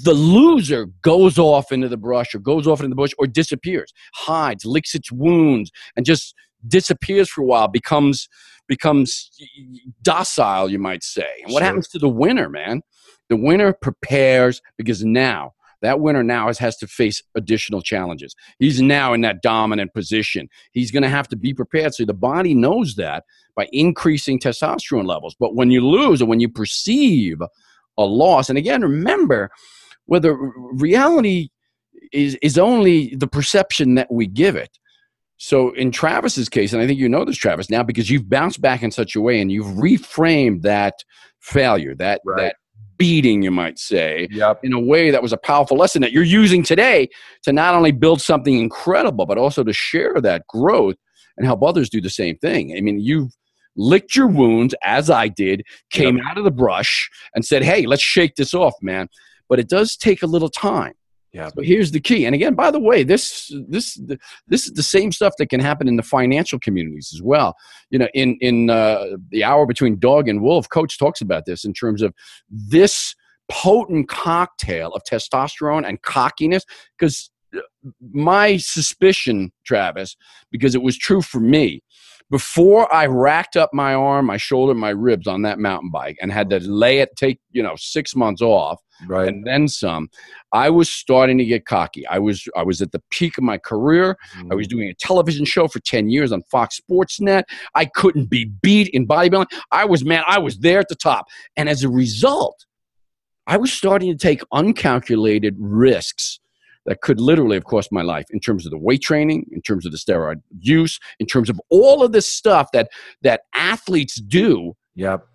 The 0.03 0.13
loser 0.13 0.85
goes 1.01 1.37
off 1.37 1.71
into 1.71 1.89
the 1.89 1.97
brush 1.97 2.33
or 2.33 2.39
goes 2.39 2.65
off 2.65 2.79
into 2.79 2.89
the 2.89 2.95
bush 2.95 3.11
or 3.17 3.27
disappears, 3.27 3.93
hides, 4.13 4.65
licks 4.65 4.95
its 4.95 5.11
wounds, 5.11 5.69
and 5.97 6.05
just 6.05 6.33
disappears 6.67 7.29
for 7.29 7.41
a 7.41 7.45
while, 7.45 7.67
becomes 7.67 8.29
becomes 8.67 9.29
docile, 10.01 10.69
you 10.69 10.79
might 10.79 11.03
say. 11.03 11.27
And 11.43 11.53
what 11.53 11.59
sure. 11.59 11.65
happens 11.67 11.87
to 11.89 11.99
the 11.99 12.09
winner, 12.09 12.49
man? 12.49 12.81
The 13.29 13.35
winner 13.35 13.73
prepares 13.73 14.61
because 14.77 15.03
now 15.03 15.53
that 15.85 15.99
winner 15.99 16.23
now 16.23 16.47
has, 16.47 16.57
has 16.57 16.75
to 16.77 16.87
face 16.87 17.21
additional 17.35 17.81
challenges. 17.81 18.35
He's 18.59 18.81
now 18.81 19.13
in 19.13 19.21
that 19.21 19.41
dominant 19.41 19.93
position. 19.93 20.47
He's 20.71 20.91
going 20.91 21.03
to 21.03 21.09
have 21.09 21.27
to 21.29 21.35
be 21.35 21.53
prepared. 21.53 21.93
So 21.93 22.05
the 22.05 22.13
body 22.13 22.53
knows 22.53 22.95
that 22.95 23.23
by 23.55 23.67
increasing 23.71 24.39
testosterone 24.39 25.05
levels. 25.05 25.35
But 25.39 25.55
when 25.55 25.71
you 25.71 25.85
lose 25.85 26.21
or 26.21 26.25
when 26.25 26.39
you 26.39 26.49
perceive 26.49 27.37
a 27.97 28.03
loss, 28.03 28.49
and 28.49 28.57
again, 28.57 28.81
remember, 28.81 29.49
whether 30.07 30.35
reality 30.73 31.49
is, 32.11 32.35
is 32.41 32.57
only 32.57 33.15
the 33.15 33.27
perception 33.27 33.95
that 33.95 34.11
we 34.11 34.27
give 34.27 34.55
it. 34.55 34.77
So 35.37 35.71
in 35.71 35.91
Travis's 35.91 36.49
case, 36.49 36.73
and 36.73 36.81
I 36.81 36.87
think 36.87 36.99
you 36.99 37.09
know 37.09 37.25
this, 37.25 37.37
Travis, 37.37 37.69
now 37.69 37.83
because 37.83 38.09
you've 38.09 38.29
bounced 38.29 38.61
back 38.61 38.81
in 38.81 38.91
such 38.91 39.15
a 39.15 39.21
way 39.21 39.39
and 39.39 39.51
you've 39.51 39.75
reframed 39.77 40.61
that 40.61 40.95
failure, 41.41 41.93
that 41.95 42.21
right. 42.25 42.41
that 42.41 42.55
beating, 42.97 43.41
you 43.41 43.51
might 43.51 43.79
say, 43.79 44.27
yep. 44.31 44.59
in 44.63 44.73
a 44.73 44.79
way 44.79 45.11
that 45.11 45.21
was 45.21 45.33
a 45.33 45.37
powerful 45.37 45.77
lesson 45.77 46.01
that 46.01 46.11
you're 46.11 46.23
using 46.23 46.63
today 46.63 47.09
to 47.43 47.53
not 47.53 47.73
only 47.73 47.91
build 47.91 48.21
something 48.21 48.57
incredible, 48.57 49.25
but 49.25 49.37
also 49.37 49.63
to 49.63 49.73
share 49.73 50.19
that 50.21 50.45
growth 50.47 50.95
and 51.37 51.45
help 51.45 51.63
others 51.63 51.89
do 51.89 52.01
the 52.01 52.09
same 52.09 52.37
thing. 52.37 52.75
I 52.77 52.81
mean, 52.81 52.99
you've 52.99 53.31
licked 53.75 54.15
your 54.15 54.27
wounds, 54.27 54.73
as 54.83 55.09
I 55.09 55.27
did, 55.27 55.63
came 55.91 56.17
yep. 56.17 56.25
out 56.29 56.37
of 56.37 56.43
the 56.43 56.51
brush 56.51 57.09
and 57.33 57.45
said, 57.45 57.63
hey, 57.63 57.85
let's 57.85 58.03
shake 58.03 58.35
this 58.35 58.53
off, 58.53 58.73
man. 58.81 59.09
But 59.49 59.59
it 59.59 59.69
does 59.69 59.95
take 59.95 60.23
a 60.23 60.27
little 60.27 60.49
time. 60.49 60.93
Yeah. 61.35 61.49
So 61.49 61.63
here's 61.63 61.91
the 61.91 61.99
key. 61.99 62.25
And 62.25 62.33
again, 62.33 62.53
by 62.55 62.71
the 62.71 62.79
way, 62.79 63.03
this 63.03 63.53
this 63.67 63.99
this 64.47 64.65
is 64.65 64.71
the 64.71 64.81
same 64.81 65.11
stuff 65.11 65.33
that 65.37 65.49
can 65.49 65.59
happen 65.59 65.85
in 65.85 65.97
the 65.97 66.01
financial 66.03 66.59
communities 66.59 67.11
as 67.13 67.21
well. 67.21 67.57
You 67.89 67.99
know, 67.99 68.07
in 68.13 68.37
in 68.39 68.69
uh, 68.69 69.17
the 69.31 69.43
hour 69.43 69.65
between 69.65 69.99
dog 69.99 70.29
and 70.29 70.41
wolf, 70.41 70.69
Coates 70.69 70.95
talks 70.95 71.19
about 71.19 71.45
this 71.45 71.65
in 71.65 71.73
terms 71.73 72.01
of 72.01 72.13
this 72.49 73.15
potent 73.51 74.07
cocktail 74.07 74.93
of 74.93 75.01
testosterone 75.03 75.85
and 75.85 76.01
cockiness. 76.03 76.63
Because 76.97 77.29
my 78.13 78.55
suspicion, 78.55 79.51
Travis, 79.65 80.15
because 80.51 80.73
it 80.73 80.83
was 80.83 80.97
true 80.97 81.21
for 81.21 81.41
me, 81.41 81.83
before 82.31 82.91
I 82.93 83.05
racked 83.05 83.55
up 83.55 83.71
my 83.73 83.93
arm, 83.93 84.25
my 84.25 84.37
shoulder, 84.37 84.73
my 84.73 84.89
ribs 84.89 85.27
on 85.27 85.43
that 85.43 85.59
mountain 85.59 85.91
bike 85.91 86.17
and 86.21 86.31
had 86.31 86.49
to 86.49 86.59
lay 86.59 86.99
it, 86.99 87.15
take, 87.15 87.39
you 87.51 87.61
know, 87.61 87.75
six 87.77 88.15
months 88.15 88.41
off 88.41 88.81
right. 89.07 89.27
and 89.27 89.45
then 89.45 89.67
some, 89.67 90.09
I 90.51 90.69
was 90.69 90.89
starting 90.89 91.37
to 91.37 91.45
get 91.45 91.65
cocky. 91.65 92.05
I 92.07 92.19
was, 92.19 92.47
I 92.55 92.63
was 92.63 92.81
at 92.81 92.91
the 92.91 93.01
peak 93.11 93.37
of 93.37 93.43
my 93.43 93.57
career. 93.57 94.17
Mm. 94.37 94.51
I 94.51 94.55
was 94.55 94.67
mm-hmm. 94.67 94.77
doing 94.77 94.89
a 94.89 94.95
television 94.95 95.45
show 95.45 95.67
for 95.67 95.79
10 95.79 96.09
years 96.09 96.31
on 96.31 96.41
Fox 96.43 96.77
Sports 96.77 97.19
Net. 97.19 97.47
I 97.75 97.85
couldn't 97.85 98.29
be 98.29 98.45
beat 98.45 98.89
in 98.89 99.07
bodybuilding. 99.07 99.51
I 99.71 99.85
was, 99.85 100.03
man, 100.03 100.23
I 100.27 100.39
was 100.39 100.57
there 100.57 100.79
at 100.79 100.89
the 100.89 100.95
top. 100.95 101.27
And 101.55 101.69
as 101.69 101.83
a 101.83 101.89
result, 101.89 102.65
I 103.47 103.57
was 103.57 103.71
starting 103.71 104.11
to 104.11 104.17
take 104.17 104.41
uncalculated 104.51 105.55
risks 105.59 106.39
that 106.85 107.01
could 107.01 107.19
literally 107.19 107.55
have 107.55 107.65
cost 107.65 107.91
my 107.91 108.01
life 108.01 108.25
in 108.29 108.39
terms 108.39 108.65
of 108.65 108.71
the 108.71 108.77
weight 108.77 109.01
training, 109.01 109.45
in 109.51 109.61
terms 109.61 109.85
of 109.85 109.91
the 109.91 109.97
steroid 109.97 110.41
use, 110.59 110.99
in 111.19 111.25
terms 111.25 111.49
of 111.49 111.59
all 111.69 112.03
of 112.03 112.11
this 112.11 112.27
stuff 112.27 112.69
that 112.73 112.89
that 113.21 113.41
athletes 113.53 114.15
do. 114.15 114.73
Yep. 114.95 115.25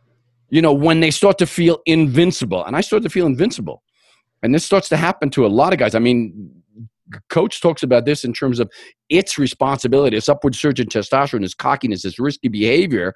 You 0.48 0.62
know, 0.62 0.72
when 0.72 1.00
they 1.00 1.10
start 1.10 1.38
to 1.38 1.46
feel 1.46 1.80
invincible, 1.86 2.64
and 2.64 2.76
I 2.76 2.80
started 2.80 3.04
to 3.04 3.10
feel 3.10 3.26
invincible, 3.26 3.82
and 4.42 4.54
this 4.54 4.64
starts 4.64 4.88
to 4.88 4.96
happen 4.96 5.30
to 5.30 5.46
a 5.46 5.48
lot 5.48 5.72
of 5.72 5.78
guys. 5.78 5.94
I 5.94 5.98
mean, 5.98 6.62
Coates 7.28 7.60
talks 7.60 7.82
about 7.82 8.04
this 8.04 8.24
in 8.24 8.32
terms 8.32 8.60
of 8.60 8.70
its 9.08 9.38
responsibility, 9.38 10.16
its 10.16 10.28
upward 10.28 10.54
surge 10.54 10.80
in 10.80 10.86
testosterone, 10.86 11.44
its 11.44 11.54
cockiness, 11.54 12.04
its 12.04 12.18
risky 12.18 12.48
behavior 12.48 13.14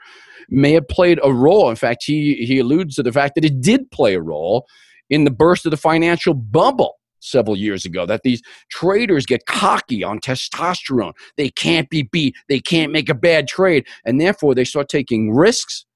may 0.49 0.73
have 0.73 0.87
played 0.89 1.19
a 1.23 1.33
role. 1.33 1.71
In 1.71 1.77
fact, 1.77 2.05
he 2.05 2.35
he 2.47 2.59
alludes 2.59 2.97
to 2.97 3.03
the 3.03 3.13
fact 3.13 3.35
that 3.37 3.45
it 3.45 3.61
did 3.61 3.91
play 3.91 4.15
a 4.15 4.21
role 4.21 4.67
in 5.11 5.25
the 5.25 5.31
burst 5.31 5.65
of 5.65 5.71
the 5.71 5.77
financial 5.77 6.35
bubble 6.35 6.97
several 7.25 7.57
years 7.57 7.85
ago 7.85 8.07
that 8.07 8.23
these 8.23 8.43
traders 8.71 9.27
get 9.27 9.47
cocky 9.47 10.05
on 10.05 10.21
testosterone. 10.21 11.13
They 11.37 11.51
can't 11.51 11.89
be 11.89 12.03
beat, 12.03 12.37
they 12.49 12.61
can't 12.61 12.93
make 12.93 13.09
a 13.09 13.15
bad 13.15 13.49
trade, 13.49 13.87
and 14.05 14.21
therefore 14.21 14.55
they 14.55 14.65
start 14.65 14.89
taking 14.89 15.35
risks, 15.35 15.87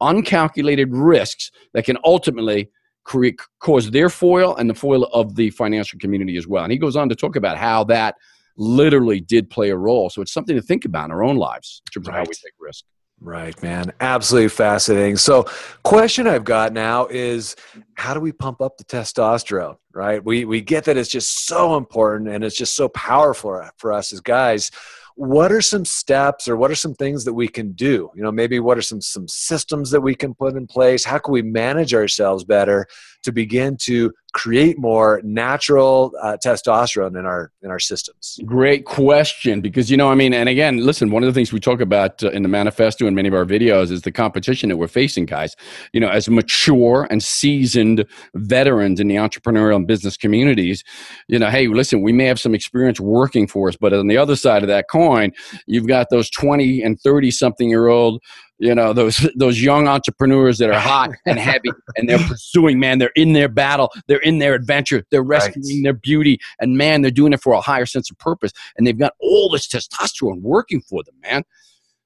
uncalculated 0.00 0.88
risks 0.90 1.50
that 1.74 1.84
can 1.84 1.98
ultimately 2.04 2.70
create 3.04 3.40
cause 3.60 3.90
their 3.90 4.08
foil 4.08 4.54
and 4.56 4.68
the 4.68 4.74
foil 4.74 5.04
of 5.06 5.36
the 5.36 5.50
financial 5.50 5.98
community 5.98 6.36
as 6.36 6.46
well. 6.46 6.64
And 6.64 6.72
he 6.72 6.78
goes 6.78 6.96
on 6.96 7.08
to 7.08 7.14
talk 7.14 7.36
about 7.36 7.56
how 7.56 7.84
that 7.84 8.16
literally 8.56 9.20
did 9.20 9.48
play 9.48 9.70
a 9.70 9.76
role. 9.76 10.10
So 10.10 10.22
it's 10.22 10.32
something 10.32 10.56
to 10.56 10.62
think 10.62 10.84
about 10.84 11.06
in 11.06 11.10
our 11.12 11.24
own 11.24 11.36
lives 11.36 11.82
in 11.86 11.92
terms 11.92 12.08
right. 12.08 12.14
of 12.14 12.18
how 12.18 12.28
we 12.28 12.34
take 12.34 12.54
risk. 12.58 12.84
Right, 13.22 13.60
man. 13.62 13.92
Absolutely 14.00 14.48
fascinating. 14.48 15.16
So, 15.16 15.44
question 15.84 16.26
I've 16.26 16.44
got 16.44 16.72
now 16.72 17.06
is 17.08 17.54
how 17.94 18.14
do 18.14 18.20
we 18.20 18.32
pump 18.32 18.62
up 18.62 18.78
the 18.78 18.84
testosterone, 18.84 19.76
right? 19.92 20.24
We 20.24 20.46
we 20.46 20.62
get 20.62 20.84
that 20.84 20.96
it's 20.96 21.10
just 21.10 21.46
so 21.46 21.76
important 21.76 22.30
and 22.30 22.42
it's 22.42 22.56
just 22.56 22.74
so 22.74 22.88
powerful 22.88 23.62
for 23.76 23.92
us 23.92 24.14
as 24.14 24.20
guys. 24.20 24.70
What 25.16 25.52
are 25.52 25.60
some 25.60 25.84
steps 25.84 26.48
or 26.48 26.56
what 26.56 26.70
are 26.70 26.76
some 26.76 26.94
things 26.94 27.26
that 27.26 27.34
we 27.34 27.46
can 27.46 27.72
do? 27.72 28.10
You 28.14 28.22
know, 28.22 28.32
maybe 28.32 28.58
what 28.58 28.78
are 28.78 28.82
some 28.82 29.02
some 29.02 29.28
systems 29.28 29.90
that 29.90 30.00
we 30.00 30.14
can 30.14 30.34
put 30.34 30.56
in 30.56 30.66
place? 30.66 31.04
How 31.04 31.18
can 31.18 31.32
we 31.32 31.42
manage 31.42 31.92
ourselves 31.92 32.42
better 32.44 32.86
to 33.22 33.32
begin 33.32 33.76
to 33.82 34.12
create 34.32 34.78
more 34.78 35.20
natural 35.24 36.12
uh, 36.22 36.36
testosterone 36.44 37.18
in 37.18 37.26
our 37.26 37.50
in 37.62 37.70
our 37.70 37.78
systems? 37.78 38.38
Great 38.44 38.84
question, 38.84 39.60
because 39.60 39.90
you 39.90 39.96
know, 39.96 40.10
I 40.10 40.14
mean, 40.14 40.32
and 40.32 40.48
again, 40.48 40.84
listen, 40.84 41.10
one 41.10 41.22
of 41.22 41.26
the 41.26 41.32
things 41.32 41.52
we 41.52 41.60
talk 41.60 41.80
about 41.80 42.22
uh, 42.22 42.30
in 42.30 42.42
the 42.42 42.48
manifesto 42.48 43.06
and 43.06 43.16
many 43.16 43.28
of 43.28 43.34
our 43.34 43.44
videos 43.44 43.90
is 43.90 44.02
the 44.02 44.12
competition 44.12 44.68
that 44.68 44.76
we're 44.76 44.88
facing, 44.88 45.26
guys. 45.26 45.56
You 45.92 46.00
know, 46.00 46.08
as 46.08 46.28
mature 46.28 47.06
and 47.10 47.22
seasoned 47.22 48.04
veterans 48.34 49.00
in 49.00 49.08
the 49.08 49.16
entrepreneurial 49.16 49.76
and 49.76 49.86
business 49.86 50.16
communities, 50.16 50.84
you 51.28 51.38
know, 51.38 51.50
hey, 51.50 51.66
listen, 51.66 52.02
we 52.02 52.12
may 52.12 52.26
have 52.26 52.40
some 52.40 52.54
experience 52.54 53.00
working 53.00 53.46
for 53.46 53.68
us, 53.68 53.76
but 53.76 53.92
on 53.92 54.06
the 54.06 54.16
other 54.16 54.36
side 54.36 54.62
of 54.62 54.68
that 54.68 54.86
coin, 54.88 55.32
you've 55.66 55.88
got 55.88 56.08
those 56.10 56.30
twenty 56.30 56.82
and 56.82 57.00
thirty 57.00 57.30
something 57.30 57.68
year 57.68 57.88
old 57.88 58.22
you 58.60 58.74
know 58.74 58.92
those 58.92 59.28
those 59.34 59.60
young 59.60 59.88
entrepreneurs 59.88 60.58
that 60.58 60.70
are 60.70 60.78
hot 60.78 61.10
and 61.26 61.38
heavy 61.50 61.70
and 61.96 62.08
they're 62.08 62.18
pursuing 62.18 62.78
man 62.78 62.98
they're 62.98 63.12
in 63.16 63.32
their 63.32 63.48
battle 63.48 63.90
they're 64.06 64.18
in 64.18 64.38
their 64.38 64.54
adventure 64.54 65.04
they're 65.10 65.22
rescuing 65.22 65.78
right. 65.78 65.84
their 65.84 65.94
beauty 65.94 66.38
and 66.60 66.76
man 66.76 67.02
they're 67.02 67.10
doing 67.10 67.32
it 67.32 67.40
for 67.40 67.52
a 67.52 67.60
higher 67.60 67.86
sense 67.86 68.10
of 68.10 68.18
purpose 68.18 68.52
and 68.76 68.86
they've 68.86 68.98
got 68.98 69.14
all 69.20 69.48
this 69.50 69.66
testosterone 69.66 70.40
working 70.40 70.80
for 70.80 71.02
them 71.02 71.14
man 71.22 71.42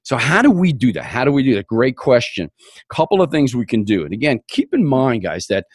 so 0.03 0.17
how 0.17 0.41
do 0.41 0.49
we 0.49 0.73
do 0.73 0.91
that 0.91 1.03
how 1.03 1.23
do 1.23 1.31
we 1.31 1.43
do 1.43 1.53
that 1.55 1.67
great 1.67 1.97
question 1.97 2.49
couple 2.89 3.21
of 3.21 3.29
things 3.29 3.55
we 3.55 3.65
can 3.65 3.83
do 3.83 4.03
and 4.03 4.13
again 4.13 4.39
keep 4.47 4.73
in 4.73 4.85
mind 4.85 5.21
guys 5.21 5.47
that 5.47 5.65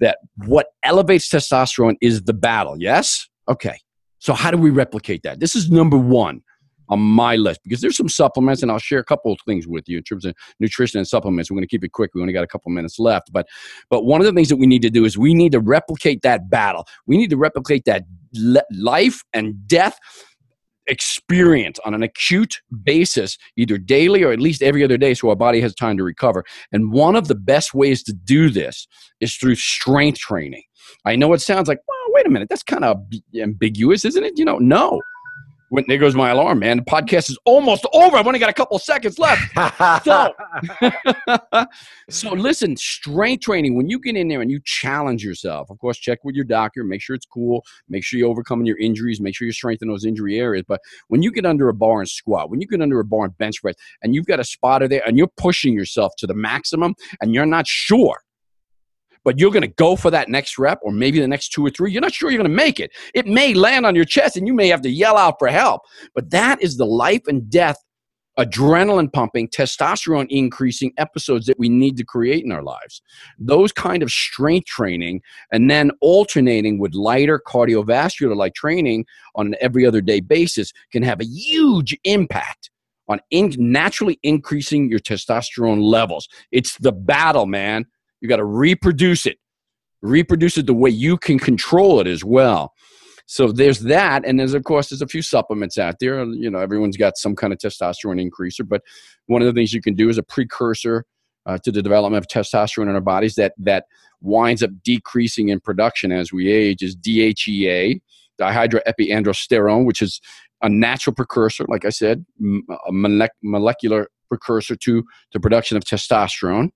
that 0.00 0.18
what 0.46 0.68
elevates 0.82 1.28
testosterone 1.28 1.96
is 2.00 2.22
the 2.22 2.32
battle. 2.32 2.76
Yes? 2.78 3.28
Okay. 3.48 3.78
So, 4.18 4.32
how 4.34 4.50
do 4.50 4.56
we 4.56 4.70
replicate 4.70 5.22
that? 5.22 5.40
This 5.40 5.54
is 5.54 5.70
number 5.70 5.96
one 5.96 6.42
on 6.90 7.00
my 7.00 7.36
list 7.36 7.60
because 7.62 7.80
there's 7.80 7.96
some 7.96 8.08
supplements, 8.08 8.62
and 8.62 8.70
I'll 8.70 8.78
share 8.78 8.98
a 8.98 9.04
couple 9.04 9.32
of 9.32 9.38
things 9.46 9.66
with 9.66 9.88
you 9.88 9.98
in 9.98 10.04
terms 10.04 10.24
of 10.24 10.34
nutrition 10.58 10.98
and 10.98 11.08
supplements. 11.08 11.50
We're 11.50 11.56
going 11.56 11.66
to 11.66 11.68
keep 11.68 11.84
it 11.84 11.92
quick. 11.92 12.10
We 12.14 12.20
only 12.20 12.32
got 12.32 12.44
a 12.44 12.48
couple 12.48 12.70
minutes 12.72 12.98
left, 12.98 13.32
but 13.32 13.46
but 13.88 14.04
one 14.04 14.20
of 14.20 14.26
the 14.26 14.32
things 14.32 14.48
that 14.48 14.56
we 14.56 14.66
need 14.66 14.82
to 14.82 14.90
do 14.90 15.04
is 15.04 15.16
we 15.16 15.34
need 15.34 15.52
to 15.52 15.60
replicate 15.60 16.22
that 16.22 16.50
battle. 16.50 16.86
We 17.06 17.16
need 17.16 17.30
to 17.30 17.36
replicate 17.36 17.84
that 17.86 18.04
le- 18.34 18.64
life 18.70 19.22
and 19.32 19.66
death 19.66 19.98
experience 20.86 21.78
on 21.84 21.94
an 21.94 22.02
acute 22.02 22.60
basis, 22.82 23.38
either 23.56 23.78
daily 23.78 24.24
or 24.24 24.32
at 24.32 24.40
least 24.40 24.62
every 24.62 24.82
other 24.82 24.96
day, 24.96 25.14
so 25.14 25.30
our 25.30 25.36
body 25.36 25.60
has 25.60 25.74
time 25.74 25.96
to 25.96 26.02
recover. 26.02 26.44
And 26.72 26.92
one 26.92 27.16
of 27.16 27.28
the 27.28 27.34
best 27.34 27.74
ways 27.74 28.02
to 28.04 28.12
do 28.12 28.50
this 28.50 28.88
is 29.20 29.36
through 29.36 29.54
strength 29.54 30.18
training. 30.18 30.64
I 31.04 31.14
know 31.14 31.32
it 31.32 31.40
sounds 31.40 31.68
like, 31.68 31.78
well, 31.86 31.98
wait 32.08 32.26
a 32.26 32.30
minute, 32.30 32.48
that's 32.48 32.64
kind 32.64 32.84
of 32.84 33.00
ambiguous, 33.40 34.04
isn't 34.04 34.24
it? 34.24 34.38
You 34.38 34.44
know, 34.44 34.58
no 34.58 35.00
when 35.70 35.84
there 35.86 35.98
goes 35.98 36.14
my 36.14 36.30
alarm, 36.30 36.58
man. 36.58 36.78
The 36.78 36.82
podcast 36.82 37.30
is 37.30 37.38
almost 37.44 37.86
over. 37.92 38.16
I've 38.16 38.26
only 38.26 38.38
got 38.38 38.50
a 38.50 38.52
couple 38.52 38.78
seconds 38.78 39.18
left. 39.18 39.40
so, 40.04 40.34
so 42.10 42.32
listen, 42.32 42.76
strength 42.76 43.44
training, 43.44 43.76
when 43.76 43.88
you 43.88 43.98
get 44.00 44.16
in 44.16 44.28
there 44.28 44.40
and 44.40 44.50
you 44.50 44.60
challenge 44.64 45.24
yourself, 45.24 45.70
of 45.70 45.78
course, 45.78 45.96
check 45.96 46.18
with 46.24 46.34
your 46.34 46.44
doctor, 46.44 46.82
make 46.84 47.00
sure 47.00 47.14
it's 47.14 47.24
cool, 47.24 47.64
make 47.88 48.04
sure 48.04 48.18
you're 48.18 48.28
overcoming 48.28 48.66
your 48.66 48.78
injuries, 48.78 49.20
make 49.20 49.34
sure 49.34 49.46
you 49.46 49.52
strengthen 49.52 49.88
those 49.88 50.04
injury 50.04 50.38
areas. 50.38 50.64
But 50.66 50.80
when 51.08 51.22
you 51.22 51.30
get 51.30 51.46
under 51.46 51.68
a 51.68 51.74
bar 51.74 52.00
and 52.00 52.08
squat, 52.08 52.50
when 52.50 52.60
you 52.60 52.66
get 52.66 52.82
under 52.82 52.98
a 52.98 53.04
bar 53.04 53.24
and 53.26 53.38
bench 53.38 53.62
press, 53.62 53.76
and 54.02 54.14
you've 54.14 54.26
got 54.26 54.40
a 54.40 54.44
spotter 54.44 54.88
there 54.88 55.02
and 55.06 55.16
you're 55.16 55.30
pushing 55.36 55.72
yourself 55.72 56.12
to 56.18 56.26
the 56.26 56.34
maximum 56.34 56.94
and 57.20 57.32
you're 57.32 57.46
not 57.46 57.66
sure 57.68 58.18
but 59.24 59.38
you're 59.38 59.50
going 59.50 59.62
to 59.62 59.68
go 59.68 59.96
for 59.96 60.10
that 60.10 60.28
next 60.28 60.58
rep 60.58 60.80
or 60.82 60.92
maybe 60.92 61.20
the 61.20 61.28
next 61.28 61.50
two 61.50 61.64
or 61.64 61.70
three. 61.70 61.92
You're 61.92 62.00
not 62.00 62.14
sure 62.14 62.30
you're 62.30 62.42
going 62.42 62.50
to 62.50 62.56
make 62.56 62.80
it. 62.80 62.90
It 63.14 63.26
may 63.26 63.54
land 63.54 63.86
on 63.86 63.94
your 63.94 64.04
chest 64.04 64.36
and 64.36 64.46
you 64.46 64.54
may 64.54 64.68
have 64.68 64.82
to 64.82 64.90
yell 64.90 65.16
out 65.16 65.36
for 65.38 65.48
help. 65.48 65.82
But 66.14 66.30
that 66.30 66.62
is 66.62 66.76
the 66.76 66.86
life 66.86 67.22
and 67.26 67.48
death, 67.50 67.76
adrenaline 68.38 69.12
pumping, 69.12 69.48
testosterone 69.48 70.26
increasing 70.30 70.92
episodes 70.96 71.46
that 71.46 71.58
we 71.58 71.68
need 71.68 71.96
to 71.98 72.04
create 72.04 72.44
in 72.44 72.52
our 72.52 72.62
lives. 72.62 73.02
Those 73.38 73.72
kind 73.72 74.02
of 74.02 74.10
strength 74.10 74.66
training 74.66 75.22
and 75.52 75.70
then 75.70 75.90
alternating 76.00 76.78
with 76.78 76.94
lighter 76.94 77.40
cardiovascular 77.46 78.36
like 78.36 78.54
training 78.54 79.04
on 79.34 79.48
an 79.48 79.56
every 79.60 79.84
other 79.84 80.00
day 80.00 80.20
basis 80.20 80.72
can 80.92 81.02
have 81.02 81.20
a 81.20 81.26
huge 81.26 81.96
impact 82.04 82.70
on 83.08 83.20
in 83.30 83.52
naturally 83.58 84.18
increasing 84.22 84.88
your 84.88 85.00
testosterone 85.00 85.82
levels. 85.82 86.28
It's 86.52 86.78
the 86.78 86.92
battle, 86.92 87.46
man. 87.46 87.86
You 88.20 88.28
got 88.28 88.36
to 88.36 88.44
reproduce 88.44 89.26
it, 89.26 89.38
reproduce 90.02 90.58
it 90.58 90.66
the 90.66 90.74
way 90.74 90.90
you 90.90 91.16
can 91.16 91.38
control 91.38 92.00
it 92.00 92.06
as 92.06 92.24
well. 92.24 92.72
So 93.26 93.52
there's 93.52 93.80
that, 93.80 94.24
and 94.26 94.40
there's 94.40 94.54
of 94.54 94.64
course 94.64 94.88
there's 94.88 95.02
a 95.02 95.06
few 95.06 95.22
supplements 95.22 95.78
out 95.78 95.96
there. 96.00 96.24
You 96.24 96.50
know, 96.50 96.58
everyone's 96.58 96.96
got 96.96 97.16
some 97.16 97.36
kind 97.36 97.52
of 97.52 97.60
testosterone 97.60 98.20
increaser, 98.20 98.68
but 98.68 98.82
one 99.26 99.40
of 99.40 99.46
the 99.46 99.52
things 99.52 99.72
you 99.72 99.80
can 99.80 99.94
do 99.94 100.08
is 100.08 100.18
a 100.18 100.22
precursor 100.22 101.04
uh, 101.46 101.56
to 101.58 101.70
the 101.70 101.82
development 101.82 102.24
of 102.24 102.28
testosterone 102.28 102.88
in 102.88 102.94
our 102.94 103.00
bodies 103.00 103.36
that 103.36 103.54
that 103.58 103.84
winds 104.20 104.62
up 104.62 104.70
decreasing 104.82 105.48
in 105.48 105.60
production 105.60 106.12
as 106.12 106.32
we 106.32 106.50
age 106.50 106.82
is 106.82 106.96
DHEA, 106.96 108.00
dihydroepiandrosterone, 108.40 109.86
which 109.86 110.02
is 110.02 110.20
a 110.62 110.68
natural 110.68 111.14
precursor, 111.14 111.64
like 111.68 111.84
I 111.84 111.90
said, 111.90 112.24
a 112.42 112.92
molecular 113.42 114.08
precursor 114.28 114.76
to 114.76 115.04
the 115.32 115.40
production 115.40 115.76
of 115.76 115.84
testosterone. 115.84 116.70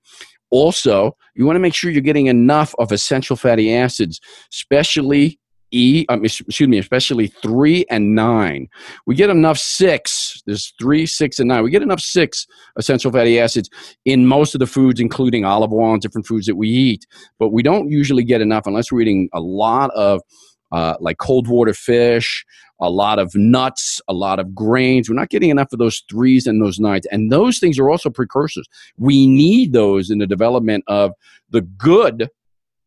Also, 0.55 1.17
you 1.35 1.45
want 1.45 1.57
to 1.57 1.61
make 1.61 1.75
sure 1.75 1.91
you're 1.91 2.01
getting 2.01 2.29
enough 2.29 2.77
of 2.79 2.93
essential 2.93 3.35
fatty 3.35 3.75
acids, 3.75 4.21
especially 4.53 5.41
E, 5.73 6.07
um, 6.09 6.25
excuse 6.25 6.69
me, 6.69 6.79
especially 6.79 7.27
three 7.27 7.85
and 7.91 8.15
nine. 8.15 8.69
We 9.05 9.17
get 9.17 9.31
enough 9.31 9.59
six. 9.59 10.41
There's 10.47 10.73
three, 10.81 11.07
six, 11.07 11.41
and 11.41 11.49
nine. 11.49 11.65
We 11.65 11.71
get 11.73 11.83
enough 11.83 11.99
six 11.99 12.47
essential 12.77 13.11
fatty 13.11 13.41
acids 13.41 13.69
in 14.05 14.29
most 14.29 14.55
of 14.55 14.61
the 14.61 14.69
foods, 14.69 15.01
including 15.01 15.45
olive 15.45 15.73
oil 15.73 15.95
and 15.95 16.01
different 16.01 16.29
foods 16.29 16.47
that 16.47 16.55
we 16.55 16.69
eat. 16.69 17.05
But 17.41 17.49
we 17.49 17.65
don't 17.65 17.91
usually 17.91 18.23
get 18.23 18.41
enough 18.41 18.69
unless 18.69 18.93
we're 18.93 19.01
eating 19.01 19.29
a 19.35 19.41
lot 19.41 19.91
of 19.97 20.21
uh, 20.75 20.97
like 20.99 21.19
cold 21.19 21.47
water 21.47 21.73
fish, 21.73 22.45
a 22.81 22.91
lot 22.91 23.21
of 23.21 23.33
nuts, 23.37 24.01
a 24.09 24.13
lot 24.13 24.41
of 24.41 24.55
grains. 24.55 25.09
We're 25.09 25.15
not 25.15 25.31
getting 25.31 25.51
enough 25.51 25.73
of 25.73 25.79
those 25.79 26.03
threes 26.11 26.49
and 26.49 26.61
those 26.61 26.81
nines. 26.81 27.07
And 27.13 27.31
those 27.31 27.61
things 27.61 27.79
are 27.79 27.89
also 27.89 28.11
precursors. 28.11 28.67
We 28.99 29.29
need 29.29 29.73
those 29.73 30.11
in 30.11 30.19
the 30.19 30.27
development 30.27 30.83
of 30.89 31.13
the 31.51 31.61
good 31.61 32.29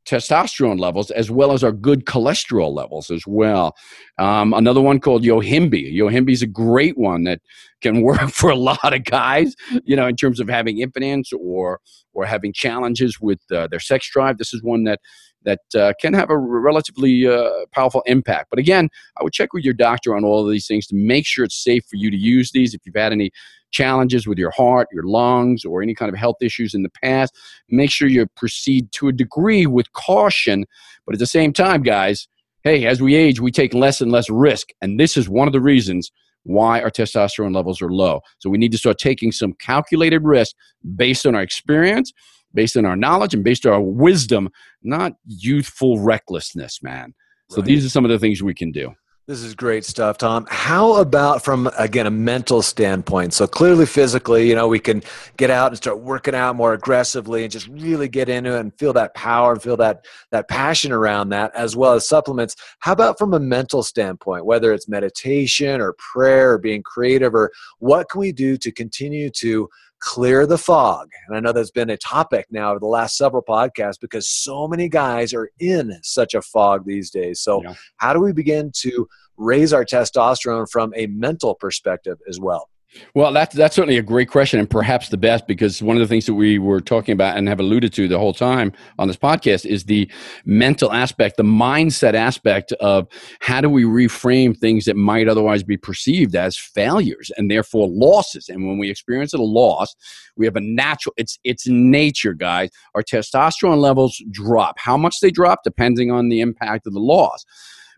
testosterone 0.06 0.80
levels 0.80 1.12
as 1.12 1.32
well 1.32 1.54
as 1.54 1.64
our 1.64 1.72
good 1.72 2.06
cholesterol 2.06 2.74
levels 2.74 3.10
as 3.10 3.26
well. 3.26 3.76
Um, 4.18 4.54
another 4.54 4.82
one 4.82 5.00
called 5.00 5.24
Yohimbe. 5.24 5.94
Yohimbe 5.94 6.32
is 6.32 6.42
a 6.42 6.48
great 6.48 6.98
one 6.98 7.24
that 7.24 7.42
can 7.82 8.02
work 8.04 8.30
for 8.30 8.50
a 8.50 8.56
lot 8.56 8.94
of 8.94 9.04
guys, 9.04 9.56
you 9.84 9.96
know, 9.96 10.08
in 10.08 10.16
terms 10.16 10.40
of 10.40 10.50
having 10.50 10.80
impotence 10.80 11.32
or 11.34 11.80
or 12.14 12.26
having 12.26 12.52
challenges 12.52 13.20
with 13.22 13.40
uh, 13.52 13.68
their 13.68 13.80
sex 13.80 14.10
drive. 14.10 14.38
This 14.38 14.54
is 14.54 14.64
one 14.64 14.84
that 14.86 15.00
that 15.44 15.60
uh, 15.80 15.94
can 16.02 16.14
have 16.14 16.30
a 16.30 16.38
relatively 16.38 17.26
uh, 17.26 17.50
powerful 17.72 18.04
impact. 18.06 18.50
But 18.50 18.60
again, 18.60 18.90
I 19.18 19.24
would 19.24 19.34
check 19.34 19.54
with 19.54 19.64
your 19.64 19.74
doctor 19.74 20.16
on 20.16 20.26
all 20.26 20.46
of 20.46 20.52
these 20.52 20.68
things 20.68 20.88
to 20.88 20.96
make 20.96 21.26
sure 21.26 21.46
it's 21.46 21.64
safe 21.64 21.86
for 21.86 21.96
you 21.96 22.12
to 22.12 22.18
use 22.18 22.52
these. 22.52 22.74
If 22.74 22.82
you've 22.86 22.96
had 22.96 23.14
any 23.14 23.32
challenges 23.72 24.28
with 24.28 24.38
your 24.38 24.52
heart, 24.52 24.88
your 24.92 25.04
lungs, 25.04 25.64
or 25.64 25.82
any 25.82 25.94
kind 25.94 26.12
of 26.12 26.18
health 26.18 26.38
issues 26.42 26.74
in 26.74 26.84
the 26.84 26.92
past, 27.02 27.34
make 27.70 27.92
sure 27.92 28.08
you 28.08 28.26
proceed 28.36 28.92
to 28.94 29.08
a 29.08 29.14
degree 29.14 29.66
with 29.66 29.92
caution. 29.94 30.66
But 31.06 31.16
at 31.16 31.20
the 31.20 31.26
same 31.26 31.54
time, 31.54 31.82
guys, 31.82 32.28
hey, 32.64 32.86
as 32.86 33.02
we 33.02 33.16
age, 33.16 33.40
we 33.40 33.52
take 33.52 33.74
less 33.74 34.02
and 34.02 34.12
less 34.12 34.30
risk. 34.30 34.70
And 34.82 35.00
this 35.00 35.16
is 35.16 35.30
one 35.30 35.48
of 35.48 35.54
the 35.54 35.62
reasons 35.62 36.12
why 36.48 36.82
our 36.82 36.90
testosterone 36.90 37.54
levels 37.54 37.82
are 37.82 37.92
low. 37.92 38.22
So 38.40 38.50
we 38.50 38.58
need 38.58 38.72
to 38.72 38.78
start 38.78 38.98
taking 38.98 39.32
some 39.32 39.54
calculated 39.54 40.24
risk 40.24 40.56
based 40.96 41.26
on 41.26 41.36
our 41.36 41.42
experience 41.42 42.12
based 42.54 42.76
on 42.76 42.86
our 42.86 42.96
knowledge 42.96 43.34
and 43.34 43.44
based 43.44 43.66
on 43.66 43.74
our 43.74 43.82
wisdom, 43.82 44.50
not 44.82 45.14
youthful 45.26 46.00
recklessness, 46.00 46.82
man. 46.82 47.14
So 47.50 47.58
right. 47.58 47.66
these 47.66 47.86
are 47.86 47.90
some 47.90 48.04
of 48.04 48.10
the 48.10 48.20
things 48.20 48.42
we 48.42 48.54
can 48.54 48.72
do. 48.72 48.94
This 49.28 49.44
is 49.44 49.56
great 49.56 49.84
stuff, 49.84 50.18
Tom. 50.18 50.48
How 50.50 51.02
about 51.02 51.44
from 51.44 51.70
again 51.78 52.08
a 52.08 52.12
mental 52.12 52.62
standpoint? 52.62 53.34
So 53.34 53.46
clearly, 53.46 53.86
physically, 53.86 54.48
you 54.48 54.56
know, 54.56 54.70
we 54.70 54.80
can 54.80 55.04
get 55.36 55.50
out 55.50 55.68
and 55.68 55.76
start 55.76 56.00
working 56.00 56.34
out 56.34 56.56
more 56.56 56.72
aggressively 56.72 57.44
and 57.44 57.52
just 57.52 57.68
really 57.68 58.08
get 58.08 58.30
into 58.30 58.56
it 58.56 58.62
and 58.62 58.74
feel 58.80 58.94
that 58.94 59.16
power 59.16 59.52
and 59.52 59.62
feel 59.62 59.76
that 59.76 60.06
that 60.32 60.48
passion 60.48 60.94
around 60.94 61.28
that, 61.30 61.54
as 61.56 61.76
well 61.76 61.92
as 61.92 62.08
supplements. 62.08 62.56
How 62.80 62.94
about 62.94 63.18
from 63.18 63.34
a 63.34 63.40
mental 63.40 63.84
standpoint? 63.84 64.46
Whether 64.46 64.72
it's 64.72 64.88
meditation 64.88 65.82
or 65.82 65.94
prayer 66.14 66.54
or 66.54 66.58
being 66.58 66.82
creative, 66.82 67.36
or 67.36 67.52
what 67.80 68.10
can 68.10 68.22
we 68.22 68.32
do 68.32 68.56
to 68.56 68.72
continue 68.72 69.30
to 69.32 69.68
clear 70.00 70.46
the 70.46 70.58
fog. 70.58 71.10
And 71.28 71.36
I 71.36 71.40
know 71.40 71.52
that's 71.52 71.72
been 71.72 71.90
a 71.90 71.98
topic 71.98 72.48
now 72.52 72.72
over 72.72 72.80
the 72.80 72.86
last 72.86 73.18
several 73.18 73.44
podcasts 73.44 74.00
because 74.00 74.28
so 74.28 74.68
many 74.68 74.90
guys 74.90 75.34
are 75.34 75.50
in 75.60 76.00
such 76.04 76.34
a 76.34 76.42
fog 76.42 76.86
these 76.86 77.10
days. 77.10 77.40
So, 77.40 77.64
yeah. 77.64 77.74
how 77.98 78.14
do 78.14 78.20
we 78.20 78.34
begin 78.34 78.72
to 78.78 79.08
raise 79.38 79.74
our 79.74 79.86
testosterone 79.86 80.70
from 80.70 80.94
a 80.96 81.08
mental 81.08 81.56
perspective 81.56 82.18
as 82.28 82.40
well? 82.40 82.70
Well, 83.14 83.32
that's 83.32 83.56
that's 83.56 83.76
certainly 83.76 83.98
a 83.98 84.04
great 84.04 84.30
question, 84.30 84.60
and 84.60 84.70
perhaps 84.70 85.10
the 85.10 85.18
best 85.18 85.48
because 85.48 85.82
one 85.82 85.96
of 85.96 86.02
the 86.02 86.08
things 86.08 86.26
that 86.26 86.34
we 86.34 86.60
were 86.60 86.82
talking 86.82 87.14
about 87.14 87.38
and 87.38 87.48
have 87.48 87.60
alluded 87.60 87.94
to 87.94 88.08
the 88.08 88.18
whole 88.18 88.34
time 88.34 88.74
on 89.00 89.08
this 89.08 89.18
podcast 89.18 89.66
is 89.66 89.86
the 89.86 90.10
mental 90.46 90.92
aspect, 90.92 91.38
the 91.38 91.44
mindset 91.44 92.14
aspect 92.14 92.72
of 92.74 93.08
how 93.40 93.62
do 93.62 93.70
we 93.70 93.84
reframe 93.84 94.58
things 94.58 94.86
that 94.86 94.96
might 94.96 95.28
otherwise 95.28 95.64
be 95.64 95.78
perceived 95.78 96.36
as 96.36 96.58
failures 96.58 97.32
and 97.38 97.50
therefore 97.50 97.88
losses. 97.90 98.50
And 98.50 98.68
when 98.68 98.78
we 98.78 98.90
experience 98.90 99.34
a 99.34 99.38
loss, 99.38 99.96
we 100.36 100.46
have 100.46 100.56
a 100.56 100.62
natural. 100.62 101.14
It's 101.18 101.40
it's 101.44 101.68
nature, 101.68 102.34
guys. 102.34 102.70
Our 102.96 103.04
testosterone 103.04 103.80
levels 103.80 104.22
drop. 104.32 104.76
How 104.80 104.98
much 104.98 105.20
they 105.22 105.32
drop 105.32 105.60
depending 105.64 106.12
on 106.12 106.30
the 106.30 106.42
impact 106.42 106.88
of 106.88 106.94
the 106.94 107.00
loss. 107.00 107.46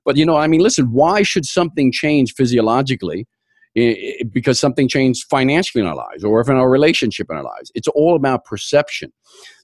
But 0.05 0.17
you 0.17 0.25
know, 0.25 0.37
I 0.37 0.47
mean, 0.47 0.61
listen. 0.61 0.91
Why 0.91 1.23
should 1.23 1.45
something 1.45 1.91
change 1.91 2.33
physiologically? 2.33 3.27
Because 4.31 4.59
something 4.59 4.87
changed 4.87 5.25
financially 5.29 5.81
in 5.81 5.87
our 5.87 5.95
lives 5.95 6.23
or 6.23 6.39
if 6.41 6.49
in 6.49 6.55
our 6.55 6.69
relationship 6.69 7.27
in 7.29 7.37
our 7.37 7.43
lives. 7.43 7.71
It's 7.75 7.87
all 7.89 8.15
about 8.15 8.45
perception. 8.45 9.11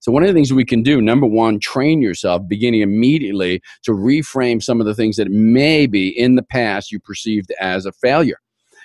So, 0.02 0.12
one 0.12 0.24
of 0.24 0.28
the 0.28 0.34
things 0.34 0.54
we 0.54 0.66
can 0.66 0.84
do, 0.84 1.02
number 1.02 1.26
one, 1.26 1.60
train 1.60 2.02
yourself 2.02 2.44
beginning 2.48 2.82
immediately 2.82 3.62
to 3.84 3.92
reframe 3.92 4.62
some 4.62 4.80
of 4.80 4.86
the 4.86 4.96
things 4.96 5.18
that 5.18 5.32
maybe 5.32 6.08
in 6.08 6.36
the 6.36 6.44
past 6.44 6.92
you 6.92 7.00
perceived 7.00 7.52
as 7.60 7.86
a 7.86 7.92
failure. 7.92 8.38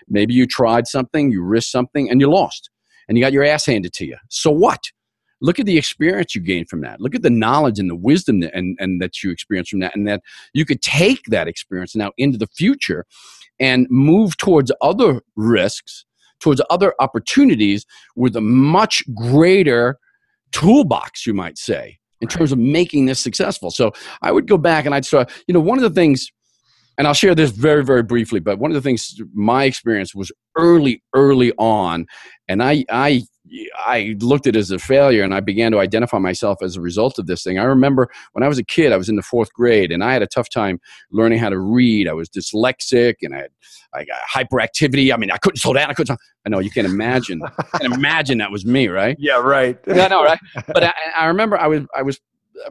Maybe 0.08 0.34
you 0.34 0.46
tried 0.46 0.86
something, 0.86 1.30
you 1.30 1.42
risked 1.42 1.70
something, 1.70 2.10
and 2.10 2.20
you 2.20 2.30
lost, 2.30 2.70
and 3.08 3.16
you 3.16 3.24
got 3.24 3.32
your 3.32 3.44
ass 3.44 3.66
handed 3.66 3.92
to 3.94 4.06
you. 4.06 4.16
So, 4.28 4.50
what? 4.50 4.80
look 5.42 5.58
at 5.58 5.64
the 5.64 5.78
experience 5.78 6.34
you 6.34 6.40
gained 6.42 6.68
from 6.68 6.82
that 6.82 7.00
look 7.00 7.14
at 7.14 7.22
the 7.22 7.30
knowledge 7.30 7.78
and 7.78 7.88
the 7.88 7.96
wisdom 7.96 8.40
that, 8.40 8.54
and, 8.54 8.76
and 8.78 9.00
that 9.00 9.22
you 9.22 9.30
experienced 9.30 9.70
from 9.70 9.80
that 9.80 9.94
and 9.96 10.06
that 10.06 10.20
you 10.52 10.66
could 10.66 10.82
take 10.82 11.24
that 11.26 11.48
experience 11.48 11.96
now 11.96 12.12
into 12.18 12.36
the 12.36 12.46
future 12.48 13.06
and 13.60 13.86
move 13.90 14.36
towards 14.38 14.72
other 14.80 15.22
risks, 15.36 16.04
towards 16.40 16.60
other 16.70 16.94
opportunities 16.98 17.84
with 18.16 18.34
a 18.34 18.40
much 18.40 19.02
greater 19.14 19.98
toolbox, 20.52 21.26
you 21.26 21.34
might 21.34 21.58
say, 21.58 21.98
in 22.20 22.28
terms 22.28 22.50
of 22.50 22.58
making 22.58 23.06
this 23.06 23.20
successful. 23.20 23.70
So 23.70 23.92
I 24.22 24.32
would 24.32 24.48
go 24.48 24.58
back 24.58 24.86
and 24.86 24.94
I'd 24.94 25.04
start, 25.04 25.30
you 25.46 25.54
know, 25.54 25.60
one 25.60 25.78
of 25.78 25.82
the 25.82 25.90
things, 25.90 26.26
and 26.98 27.06
I'll 27.06 27.14
share 27.14 27.34
this 27.34 27.50
very, 27.50 27.84
very 27.84 28.02
briefly, 28.02 28.40
but 28.40 28.58
one 28.58 28.70
of 28.70 28.74
the 28.74 28.80
things 28.80 29.14
my 29.34 29.64
experience 29.64 30.14
was 30.14 30.32
early, 30.56 31.02
early 31.14 31.52
on, 31.58 32.06
and 32.48 32.62
I, 32.62 32.84
I, 32.90 33.22
I 33.78 34.16
looked 34.20 34.46
at 34.46 34.56
it 34.56 34.58
as 34.58 34.70
a 34.70 34.78
failure 34.78 35.22
and 35.22 35.34
I 35.34 35.40
began 35.40 35.72
to 35.72 35.78
identify 35.80 36.18
myself 36.18 36.62
as 36.62 36.76
a 36.76 36.80
result 36.80 37.18
of 37.18 37.26
this 37.26 37.42
thing. 37.42 37.58
I 37.58 37.64
remember 37.64 38.08
when 38.32 38.42
I 38.42 38.48
was 38.48 38.58
a 38.58 38.64
kid, 38.64 38.92
I 38.92 38.96
was 38.96 39.08
in 39.08 39.16
the 39.16 39.22
fourth 39.22 39.52
grade 39.52 39.90
and 39.90 40.04
I 40.04 40.12
had 40.12 40.22
a 40.22 40.26
tough 40.26 40.48
time 40.48 40.80
learning 41.10 41.38
how 41.38 41.48
to 41.48 41.58
read. 41.58 42.08
I 42.08 42.12
was 42.12 42.28
dyslexic 42.28 43.16
and 43.22 43.34
I 43.34 43.38
had 43.38 43.50
I 43.92 44.04
got 44.04 44.20
hyperactivity. 44.32 45.12
I 45.12 45.16
mean, 45.16 45.30
I 45.30 45.36
couldn't 45.38 45.58
slow 45.58 45.72
down. 45.72 45.90
I 45.90 45.94
couldn't. 45.94 46.18
I 46.46 46.48
know 46.48 46.60
you 46.60 46.70
can't 46.70 46.86
imagine. 46.86 47.42
can 47.80 47.92
imagine 47.92 48.38
that 48.38 48.52
was 48.52 48.64
me, 48.64 48.88
right? 48.88 49.16
Yeah, 49.18 49.40
right. 49.40 49.78
yeah, 49.86 50.04
I 50.04 50.08
know, 50.08 50.22
right? 50.22 50.38
But 50.68 50.84
I, 50.84 50.92
I 51.16 51.26
remember 51.26 51.58
I 51.58 51.66
was 51.66 51.82
I 51.96 52.02
was 52.02 52.20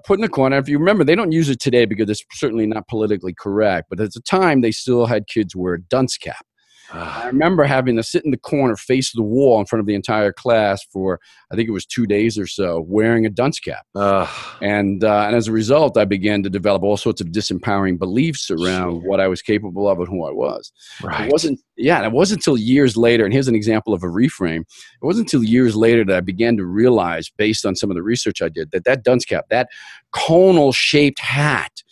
put 0.06 0.18
in 0.18 0.22
the 0.22 0.30
corner. 0.30 0.58
If 0.58 0.70
you 0.70 0.80
remember, 0.80 1.04
they 1.04 1.15
don't 1.15 1.32
use 1.32 1.50
it 1.50 1.60
today 1.60 1.86
because 1.86 2.10
it's 2.10 2.24
certainly 2.32 2.65
not 2.68 2.88
politically 2.88 3.34
correct. 3.34 3.88
But 3.89 4.00
at 4.00 4.13
the 4.13 4.22
time, 4.22 4.62
they 4.62 4.72
still 4.72 5.06
had 5.06 5.28
kids 5.28 5.56
wear 5.56 5.74
a 5.76 5.82
dunce 5.82 6.18
cap. 6.18 6.46
I 6.91 7.28
remember 7.28 7.63
having 7.63 7.95
to 7.97 8.04
sit 8.04 8.25
in 8.25 8.32
the 8.32 8.38
corner, 8.38 8.75
face 8.75 9.12
the 9.13 9.21
wall 9.21 9.60
in 9.60 9.65
front 9.65 9.82
of 9.82 9.86
the 9.86 9.95
entire 9.95 10.34
class 10.34 10.84
for 10.91 11.19
I 11.52 11.56
think 11.56 11.67
it 11.67 11.71
was 11.71 11.86
two 11.86 12.06
days 12.06 12.38
or 12.38 12.47
so, 12.47 12.86
wearing 12.88 13.25
a 13.25 13.30
dunce 13.30 13.60
cap. 13.60 13.86
Uh, 13.95 14.28
and 14.62 15.04
uh, 15.04 15.25
and 15.28 15.36
as 15.36 15.47
a 15.47 15.52
result, 15.52 15.97
I 15.97 16.06
began 16.06 16.43
to 16.43 16.49
develop 16.49 16.84
all 16.84 16.97
sorts 16.97 17.21
of 17.21 17.28
disempowering 17.28 17.97
beliefs 17.97 18.49
around 18.49 19.02
sure. 19.02 19.10
what 19.10 19.19
I 19.19 19.28
was 19.28 19.41
capable 19.41 19.88
of 19.88 19.99
and 19.99 20.08
who 20.08 20.25
I 20.25 20.32
was. 20.32 20.71
Right. 21.04 21.28
It 21.28 21.32
wasn't 21.32 21.60
yeah, 21.78 22.06
it 22.06 22.12
wasn't 22.12 22.39
until 22.39 22.58
years 22.58 22.97
later. 22.97 23.23
And 23.23 23.34
here's 23.34 23.47
an 23.47 23.56
example 23.56 23.93
of 23.93 24.04
a 24.04 24.08
reframe. 24.08 24.62
It 24.62 25.06
wasn't 25.06 25.28
until 25.28 25.43
years 25.43 25.75
later 25.75 26.04
that 26.06 26.15
I 26.15 26.21
began 26.21 26.58
to 26.58 26.65
realize, 26.65 27.30
based 27.30 27.65
on 27.65 27.75
some 27.75 27.89
of 27.89 27.95
the 27.95 28.04
research 28.04 28.41
I 28.41 28.49
did, 28.49 28.71
that 28.71 28.84
that 28.86 29.04
dunce 29.04 29.25
cap, 29.25 29.45
that 29.49 29.69
conal 30.12 30.71
shaped 30.71 31.19
hat 31.19 31.84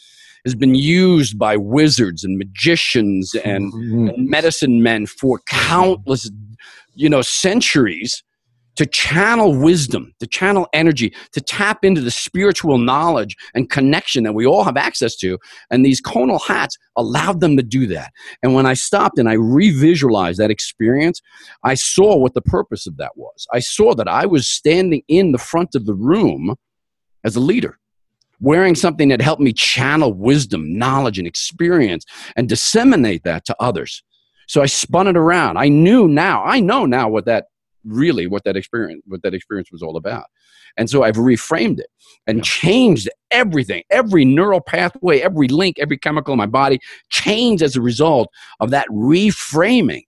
has 0.47 0.55
been 0.55 0.75
used 0.75 1.38
by 1.38 1.57
wizards 1.57 2.23
and 2.23 2.38
magicians 2.38 3.36
and, 3.43 3.73
mm-hmm. 3.73 4.07
and 4.07 4.29
medicine 4.29 4.81
men 4.81 5.05
for 5.05 5.41
countless, 5.45 6.31
you 6.95 7.10
know, 7.10 7.21
centuries 7.21 8.23
to 8.77 8.86
channel 8.86 9.60
wisdom, 9.60 10.13
to 10.21 10.25
channel 10.27 10.67
energy, 10.71 11.13
to 11.33 11.41
tap 11.41 11.83
into 11.83 11.99
the 11.99 12.12
spiritual 12.12 12.77
knowledge 12.77 13.36
and 13.53 13.69
connection 13.69 14.23
that 14.23 14.36
we 14.36 14.45
all 14.45 14.63
have 14.63 14.77
access 14.77 15.17
to. 15.17 15.38
And 15.69 15.83
these 15.83 15.99
conal 15.99 16.39
hats 16.39 16.77
allowed 16.95 17.41
them 17.41 17.57
to 17.57 17.63
do 17.63 17.86
that. 17.88 18.13
And 18.41 18.53
when 18.53 18.65
I 18.65 18.73
stopped 18.73 19.19
and 19.19 19.27
I 19.27 19.36
revisualized 19.36 20.38
that 20.38 20.49
experience, 20.49 21.21
I 21.65 21.73
saw 21.73 22.15
what 22.15 22.36
the 22.36 22.41
purpose 22.41 22.88
of 22.88 22.95
that 22.97 23.17
was. 23.17 23.45
I 23.51 23.60
saw 23.60 23.93
that 23.95 24.07
I 24.07 24.25
was 24.25 24.47
standing 24.47 25.01
in 25.10 25.33
the 25.33 25.39
front 25.39 25.75
of 25.75 25.86
the 25.86 25.95
room 25.95 26.55
as 27.25 27.36
a 27.36 27.41
leader 27.41 27.77
wearing 28.39 28.76
something 28.76 29.10
that 29.10 29.21
helped 29.21 29.41
me 29.41 29.54
channel 29.54 30.13
wisdom, 30.13 30.78
knowledge, 30.78 31.17
and 31.17 31.28
experience 31.28 32.06
and 32.36 32.47
disseminate 32.50 33.23
that 33.23 33.45
to 33.45 33.56
others. 33.60 34.04
So 34.47 34.62
I 34.62 34.65
spun 34.65 35.08
it 35.08 35.17
around. 35.17 35.58
I 35.58 35.67
knew 35.67 36.08
now, 36.08 36.43
I 36.43 36.60
know 36.60 36.86
now 36.86 37.10
what 37.10 37.26
that 37.26 37.45
really 37.84 38.28
what 38.28 38.43
that 38.43 38.58
experience 38.58 39.02
what 39.06 39.21
that 39.23 39.34
experience 39.34 39.71
was 39.71 39.82
all 39.82 39.95
about. 39.95 40.26
And 40.78 40.89
so 40.89 41.04
I've 41.04 41.15
reframed 41.15 41.80
it 41.80 41.88
and 42.28 42.43
changed 42.43 43.10
everything, 43.32 43.84
every 43.89 44.26
neural 44.26 44.62
pathway, 44.62 45.19
every 45.21 45.47
link, 45.47 45.78
every 45.80 45.97
chemical 45.97 46.34
in 46.34 46.38
my 46.38 46.45
body 46.45 46.80
changed 47.10 47.63
as 47.63 47.76
a 47.76 47.82
result 47.82 48.30
of 48.60 48.69
that 48.71 48.88
reframing. 48.89 50.04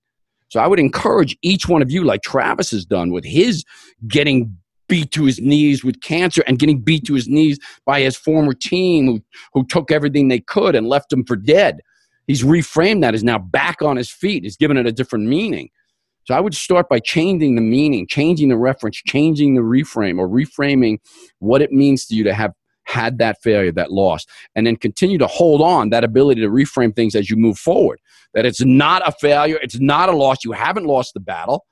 So 0.50 0.60
I 0.60 0.68
would 0.68 0.80
encourage 0.80 1.38
each 1.42 1.68
one 1.68 1.82
of 1.82 1.92
you, 1.92 2.04
like 2.04 2.22
Travis 2.22 2.72
has 2.72 2.86
done 2.86 3.12
with 3.12 3.26
his 3.26 3.64
getting 4.08 4.56
beat 4.90 5.12
to 5.12 5.24
his 5.24 5.40
knees 5.40 5.84
with 5.84 6.02
cancer 6.02 6.44
and 6.46 6.60
getting 6.60 6.82
beat 6.82 7.06
to 7.06 7.14
his 7.14 7.30
knees 7.30 7.58
by 7.86 8.02
his 8.02 8.18
former 8.18 8.54
team 8.54 9.06
who, 9.06 9.22
who 9.54 9.66
took 9.66 9.92
everything 9.92 10.28
they 10.28 10.42
could 10.42 10.76
and 10.76 10.90
left 10.90 11.14
him 11.14 11.24
for 11.24 11.38
dead. 11.38 11.80
He's 12.28 12.44
reframed 12.44 13.02
that, 13.02 13.16
is 13.16 13.24
now 13.24 13.40
back 13.40 13.82
on 13.82 13.96
his 13.96 14.10
feet, 14.10 14.44
he's 14.44 14.58
given 14.58 14.76
it 14.76 14.86
a 14.86 14.92
different 14.92 15.26
meaning. 15.26 15.70
So 16.26 16.36
I 16.36 16.42
would 16.42 16.54
start 16.54 16.90
by 16.90 17.00
changing 17.00 17.56
the 17.56 17.62
meaning, 17.62 18.06
changing 18.06 18.50
the 18.50 18.58
reference, 18.58 18.98
changing 18.98 19.56
the 19.56 19.62
reframe, 19.62 20.20
or 20.20 20.28
reframing 20.28 21.00
what 21.40 21.62
it 21.62 21.72
means 21.72 22.06
to 22.08 22.16
you 22.16 22.24
to 22.26 22.34
have 22.34 22.52
had 22.84 23.18
that 23.20 23.38
failure, 23.42 23.72
that 23.72 23.92
loss, 23.92 24.26
and 24.56 24.68
then 24.68 24.76
continue 24.76 25.18
to 25.18 25.28
hold 25.28 25.62
on 25.62 25.90
that 25.90 26.04
ability 26.04 26.42
to 26.42 26.50
reframe 26.50 26.96
things 26.96 27.16
as 27.16 27.30
you 27.30 27.36
move 27.36 27.58
forward. 27.58 28.00
That 28.34 28.46
it's 28.46 28.64
not 28.64 29.08
a 29.08 29.12
failure, 29.12 29.58
it's 29.62 29.80
not 29.80 30.10
a 30.10 30.16
loss, 30.16 30.44
you 30.44 30.52
haven't 30.52 30.86
lost 30.86 31.14
the 31.16 31.20
battle. 31.20 31.66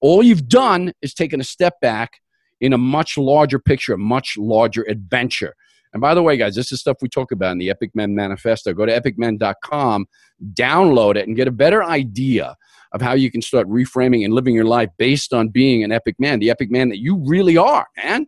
All 0.00 0.22
you've 0.22 0.48
done 0.48 0.92
is 1.00 1.14
taken 1.14 1.40
a 1.40 1.44
step 1.44 1.80
back 1.80 2.20
in 2.60 2.72
a 2.72 2.78
much 2.78 3.16
larger 3.16 3.58
picture, 3.58 3.94
a 3.94 3.98
much 3.98 4.36
larger 4.38 4.82
adventure. 4.88 5.54
And 5.92 6.00
by 6.00 6.14
the 6.14 6.22
way, 6.22 6.36
guys, 6.36 6.54
this 6.54 6.70
is 6.72 6.80
stuff 6.80 6.98
we 7.00 7.08
talk 7.08 7.32
about 7.32 7.52
in 7.52 7.58
the 7.58 7.70
Epic 7.70 7.90
Men 7.94 8.14
Manifesto. 8.14 8.72
Go 8.74 8.86
to 8.86 9.00
epicmen.com, 9.00 10.06
download 10.52 11.16
it, 11.16 11.26
and 11.26 11.36
get 11.36 11.48
a 11.48 11.52
better 11.52 11.82
idea 11.82 12.56
of 12.92 13.00
how 13.00 13.14
you 13.14 13.30
can 13.30 13.42
start 13.42 13.68
reframing 13.68 14.24
and 14.24 14.34
living 14.34 14.54
your 14.54 14.64
life 14.64 14.90
based 14.98 15.32
on 15.32 15.48
being 15.48 15.84
an 15.84 15.92
epic 15.92 16.16
man, 16.18 16.38
the 16.38 16.50
epic 16.50 16.70
man 16.70 16.88
that 16.88 16.98
you 16.98 17.22
really 17.26 17.56
are, 17.56 17.86
man. 18.02 18.26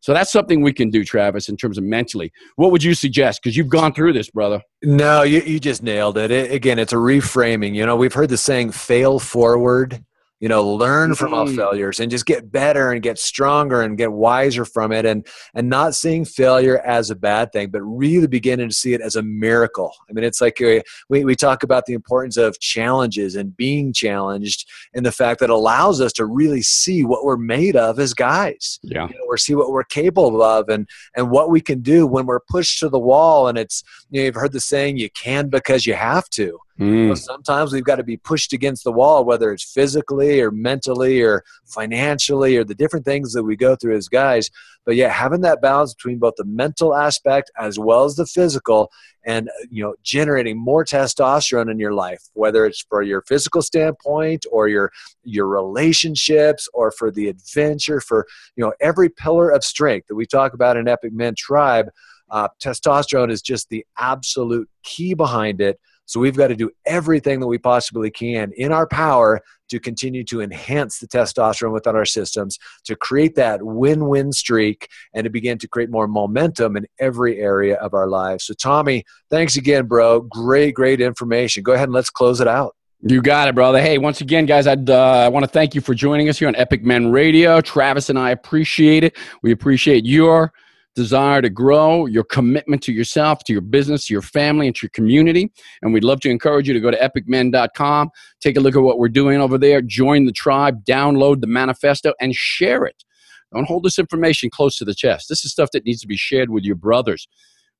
So 0.00 0.12
that's 0.12 0.30
something 0.30 0.60
we 0.60 0.74
can 0.74 0.90
do, 0.90 1.02
Travis, 1.02 1.48
in 1.48 1.56
terms 1.56 1.78
of 1.78 1.84
mentally. 1.84 2.30
What 2.56 2.72
would 2.72 2.82
you 2.82 2.92
suggest? 2.92 3.40
Because 3.42 3.56
you've 3.56 3.70
gone 3.70 3.94
through 3.94 4.12
this, 4.12 4.28
brother. 4.28 4.60
No, 4.82 5.22
you, 5.22 5.40
you 5.40 5.58
just 5.58 5.82
nailed 5.82 6.18
it. 6.18 6.30
it. 6.30 6.52
Again, 6.52 6.78
it's 6.78 6.92
a 6.92 6.96
reframing. 6.96 7.74
You 7.74 7.86
know, 7.86 7.96
we've 7.96 8.12
heard 8.12 8.28
the 8.28 8.36
saying 8.36 8.72
fail 8.72 9.18
forward 9.18 10.04
you 10.44 10.48
know 10.50 10.62
learn 10.62 11.14
from 11.14 11.32
mm-hmm. 11.32 11.58
our 11.58 11.70
failures 11.70 12.00
and 12.00 12.10
just 12.10 12.26
get 12.26 12.52
better 12.52 12.92
and 12.92 13.02
get 13.02 13.18
stronger 13.18 13.80
and 13.80 13.96
get 13.96 14.12
wiser 14.12 14.66
from 14.66 14.92
it 14.92 15.06
and 15.06 15.26
and 15.54 15.70
not 15.70 15.94
seeing 15.94 16.22
failure 16.22 16.80
as 16.80 17.08
a 17.08 17.16
bad 17.16 17.50
thing 17.50 17.70
but 17.70 17.80
really 17.80 18.26
beginning 18.26 18.68
to 18.68 18.74
see 18.74 18.92
it 18.92 19.00
as 19.00 19.16
a 19.16 19.22
miracle. 19.22 19.94
I 20.10 20.12
mean 20.12 20.22
it's 20.22 20.42
like 20.42 20.60
uh, 20.60 20.80
we, 21.08 21.24
we 21.24 21.34
talk 21.34 21.62
about 21.62 21.86
the 21.86 21.94
importance 21.94 22.36
of 22.36 22.60
challenges 22.60 23.36
and 23.36 23.56
being 23.56 23.94
challenged 23.94 24.68
and 24.92 25.06
the 25.06 25.12
fact 25.12 25.40
that 25.40 25.48
allows 25.48 26.02
us 26.02 26.12
to 26.12 26.26
really 26.26 26.60
see 26.60 27.04
what 27.04 27.24
we're 27.24 27.38
made 27.38 27.74
of 27.74 27.98
as 27.98 28.12
guys. 28.12 28.78
Yeah. 28.82 29.08
You 29.08 29.14
know, 29.14 29.24
or 29.26 29.38
see 29.38 29.54
what 29.54 29.72
we're 29.72 29.84
capable 29.84 30.42
of 30.42 30.68
and 30.68 30.86
and 31.16 31.30
what 31.30 31.48
we 31.48 31.62
can 31.62 31.80
do 31.80 32.06
when 32.06 32.26
we're 32.26 32.40
pushed 32.50 32.80
to 32.80 32.90
the 32.90 32.98
wall 32.98 33.48
and 33.48 33.56
it's 33.56 33.82
you 34.10 34.20
know 34.20 34.26
you've 34.26 34.34
heard 34.34 34.52
the 34.52 34.60
saying 34.60 34.98
you 34.98 35.08
can 35.08 35.48
because 35.48 35.86
you 35.86 35.94
have 35.94 36.28
to 36.30 36.58
Mm. 36.78 37.16
sometimes 37.16 37.72
we've 37.72 37.84
got 37.84 37.96
to 37.96 38.02
be 38.02 38.16
pushed 38.16 38.52
against 38.52 38.82
the 38.82 38.90
wall, 38.90 39.24
whether 39.24 39.52
it's 39.52 39.62
physically 39.62 40.40
or 40.40 40.50
mentally 40.50 41.22
or 41.22 41.44
financially 41.64 42.56
or 42.56 42.64
the 42.64 42.74
different 42.74 43.04
things 43.04 43.32
that 43.32 43.44
we 43.44 43.54
go 43.54 43.76
through 43.76 43.96
as 43.96 44.08
guys. 44.08 44.50
But 44.84 44.96
yeah, 44.96 45.08
having 45.08 45.42
that 45.42 45.62
balance 45.62 45.94
between 45.94 46.18
both 46.18 46.34
the 46.36 46.44
mental 46.44 46.94
aspect 46.94 47.52
as 47.56 47.78
well 47.78 48.04
as 48.04 48.16
the 48.16 48.26
physical 48.26 48.90
and 49.24 49.50
you 49.70 49.82
know 49.82 49.94
generating 50.02 50.58
more 50.58 50.84
testosterone 50.84 51.70
in 51.70 51.78
your 51.78 51.92
life 51.92 52.22
whether 52.34 52.66
it's 52.66 52.82
for 52.82 53.02
your 53.02 53.22
physical 53.22 53.62
standpoint 53.62 54.44
or 54.50 54.68
your 54.68 54.92
your 55.22 55.46
relationships 55.46 56.68
or 56.74 56.90
for 56.90 57.10
the 57.10 57.28
adventure 57.28 58.00
for 58.00 58.26
you 58.56 58.64
know 58.64 58.72
every 58.80 59.08
pillar 59.08 59.50
of 59.50 59.64
strength 59.64 60.08
that 60.08 60.14
we 60.14 60.26
talk 60.26 60.52
about 60.54 60.76
in 60.76 60.88
epic 60.88 61.12
men 61.12 61.34
tribe 61.36 61.88
uh, 62.30 62.48
testosterone 62.62 63.30
is 63.30 63.42
just 63.42 63.68
the 63.68 63.84
absolute 63.98 64.68
key 64.82 65.14
behind 65.14 65.60
it 65.60 65.78
so 66.06 66.20
we've 66.20 66.36
got 66.36 66.48
to 66.48 66.56
do 66.56 66.70
everything 66.86 67.40
that 67.40 67.46
we 67.46 67.58
possibly 67.58 68.10
can 68.10 68.52
in 68.56 68.72
our 68.72 68.86
power 68.86 69.40
to 69.68 69.80
continue 69.80 70.24
to 70.24 70.40
enhance 70.40 70.98
the 70.98 71.08
testosterone 71.08 71.72
within 71.72 71.96
our 71.96 72.04
systems, 72.04 72.58
to 72.84 72.94
create 72.94 73.34
that 73.36 73.62
win 73.62 74.06
win 74.06 74.32
streak, 74.32 74.88
and 75.14 75.24
to 75.24 75.30
begin 75.30 75.58
to 75.58 75.68
create 75.68 75.90
more 75.90 76.06
momentum 76.06 76.76
in 76.76 76.86
every 76.98 77.40
area 77.40 77.76
of 77.76 77.94
our 77.94 78.06
lives. 78.06 78.44
So, 78.44 78.54
Tommy, 78.54 79.04
thanks 79.30 79.56
again, 79.56 79.86
bro. 79.86 80.20
Great, 80.20 80.74
great 80.74 81.00
information. 81.00 81.62
Go 81.62 81.72
ahead 81.72 81.88
and 81.88 81.94
let's 81.94 82.10
close 82.10 82.40
it 82.40 82.48
out. 82.48 82.76
You 83.06 83.20
got 83.20 83.48
it, 83.48 83.54
brother. 83.54 83.82
Hey, 83.82 83.98
once 83.98 84.22
again, 84.22 84.46
guys, 84.46 84.66
I'd, 84.66 84.88
uh, 84.88 85.18
I 85.18 85.28
want 85.28 85.44
to 85.44 85.50
thank 85.50 85.74
you 85.74 85.82
for 85.82 85.94
joining 85.94 86.30
us 86.30 86.38
here 86.38 86.48
on 86.48 86.56
Epic 86.56 86.82
Men 86.82 87.10
Radio. 87.10 87.60
Travis 87.60 88.08
and 88.08 88.18
I 88.18 88.30
appreciate 88.30 89.04
it. 89.04 89.16
We 89.42 89.52
appreciate 89.52 90.06
your 90.06 90.52
desire 90.94 91.42
to 91.42 91.50
grow, 91.50 92.06
your 92.06 92.24
commitment 92.24 92.82
to 92.82 92.92
yourself, 92.92 93.44
to 93.44 93.52
your 93.52 93.62
business, 93.62 94.06
to 94.06 94.14
your 94.14 94.22
family, 94.22 94.66
and 94.66 94.76
to 94.76 94.84
your 94.84 94.90
community. 94.90 95.52
And 95.82 95.92
we'd 95.92 96.04
love 96.04 96.20
to 96.20 96.30
encourage 96.30 96.68
you 96.68 96.74
to 96.74 96.80
go 96.80 96.90
to 96.90 96.96
epicmen.com, 96.96 98.10
take 98.40 98.56
a 98.56 98.60
look 98.60 98.76
at 98.76 98.82
what 98.82 98.98
we're 98.98 99.08
doing 99.08 99.40
over 99.40 99.58
there, 99.58 99.82
join 99.82 100.24
the 100.24 100.32
tribe, 100.32 100.84
download 100.84 101.40
the 101.40 101.46
manifesto, 101.46 102.12
and 102.20 102.34
share 102.34 102.84
it. 102.84 103.04
Don't 103.52 103.66
hold 103.66 103.84
this 103.84 103.98
information 103.98 104.50
close 104.50 104.76
to 104.78 104.84
the 104.84 104.94
chest. 104.94 105.28
This 105.28 105.44
is 105.44 105.52
stuff 105.52 105.70
that 105.72 105.84
needs 105.84 106.00
to 106.00 106.08
be 106.08 106.16
shared 106.16 106.50
with 106.50 106.64
your 106.64 106.74
brothers, 106.74 107.28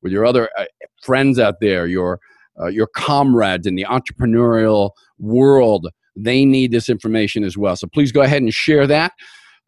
with 0.03 0.13
your 0.13 0.25
other 0.25 0.49
uh, 0.57 0.65
friends 1.03 1.39
out 1.39 1.57
there, 1.61 1.87
your 1.87 2.21
uh, 2.61 2.67
your 2.67 2.87
comrades 2.87 3.67
in 3.67 3.75
the 3.75 3.85
entrepreneurial 3.85 4.91
world. 5.19 5.89
They 6.15 6.45
need 6.45 6.71
this 6.71 6.89
information 6.89 7.43
as 7.43 7.59
well. 7.59 7.75
So 7.75 7.89
please 7.89 8.13
go 8.13 8.23
ahead 8.23 8.43
and 8.43 8.55
share 8.55 8.87
that. 8.87 9.13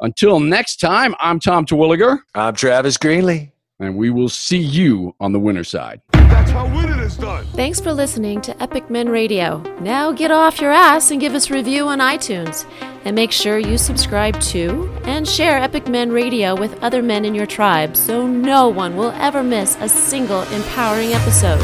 Until 0.00 0.40
next 0.40 0.76
time, 0.80 1.14
I'm 1.20 1.40
Tom 1.40 1.64
Terwilliger. 1.66 2.18
I'm 2.34 2.54
Travis 2.54 2.96
Greenlee. 2.98 3.50
and 3.78 3.94
we 3.96 4.08
will 4.10 4.28
see 4.28 4.58
you 4.58 5.14
on 5.20 5.32
the 5.32 5.38
winner 5.40 5.64
side. 5.64 6.00
That's 6.12 6.50
how 6.50 6.66
winning 6.74 6.98
is 6.98 7.16
done. 7.16 7.44
Thanks 7.52 7.78
for 7.80 7.92
listening 7.92 8.40
to 8.42 8.62
Epic 8.62 8.88
Men 8.90 9.08
Radio. 9.08 9.58
Now 9.80 10.12
get 10.12 10.30
off 10.30 10.60
your 10.60 10.72
ass 10.72 11.10
and 11.10 11.20
give 11.20 11.34
us 11.34 11.50
a 11.50 11.54
review 11.54 11.88
on 11.88 11.98
iTunes. 11.98 12.64
And 13.04 13.14
make 13.14 13.30
sure 13.32 13.58
you 13.58 13.78
subscribe 13.78 14.40
to 14.52 14.90
and 15.04 15.28
share 15.28 15.58
Epic 15.58 15.88
Men 15.88 16.10
Radio 16.10 16.58
with 16.58 16.82
other 16.82 17.02
men 17.02 17.24
in 17.24 17.34
your 17.34 17.46
tribe 17.46 17.96
so 17.96 18.26
no 18.26 18.68
one 18.68 18.96
will 18.96 19.12
ever 19.12 19.42
miss 19.42 19.76
a 19.80 19.88
single 19.88 20.42
empowering 20.52 21.12
episode. 21.12 21.60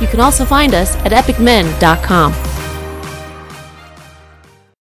You 0.00 0.06
can 0.08 0.20
also 0.20 0.44
find 0.44 0.74
us 0.74 0.96
at 0.96 1.12
epicmen.com. 1.12 2.32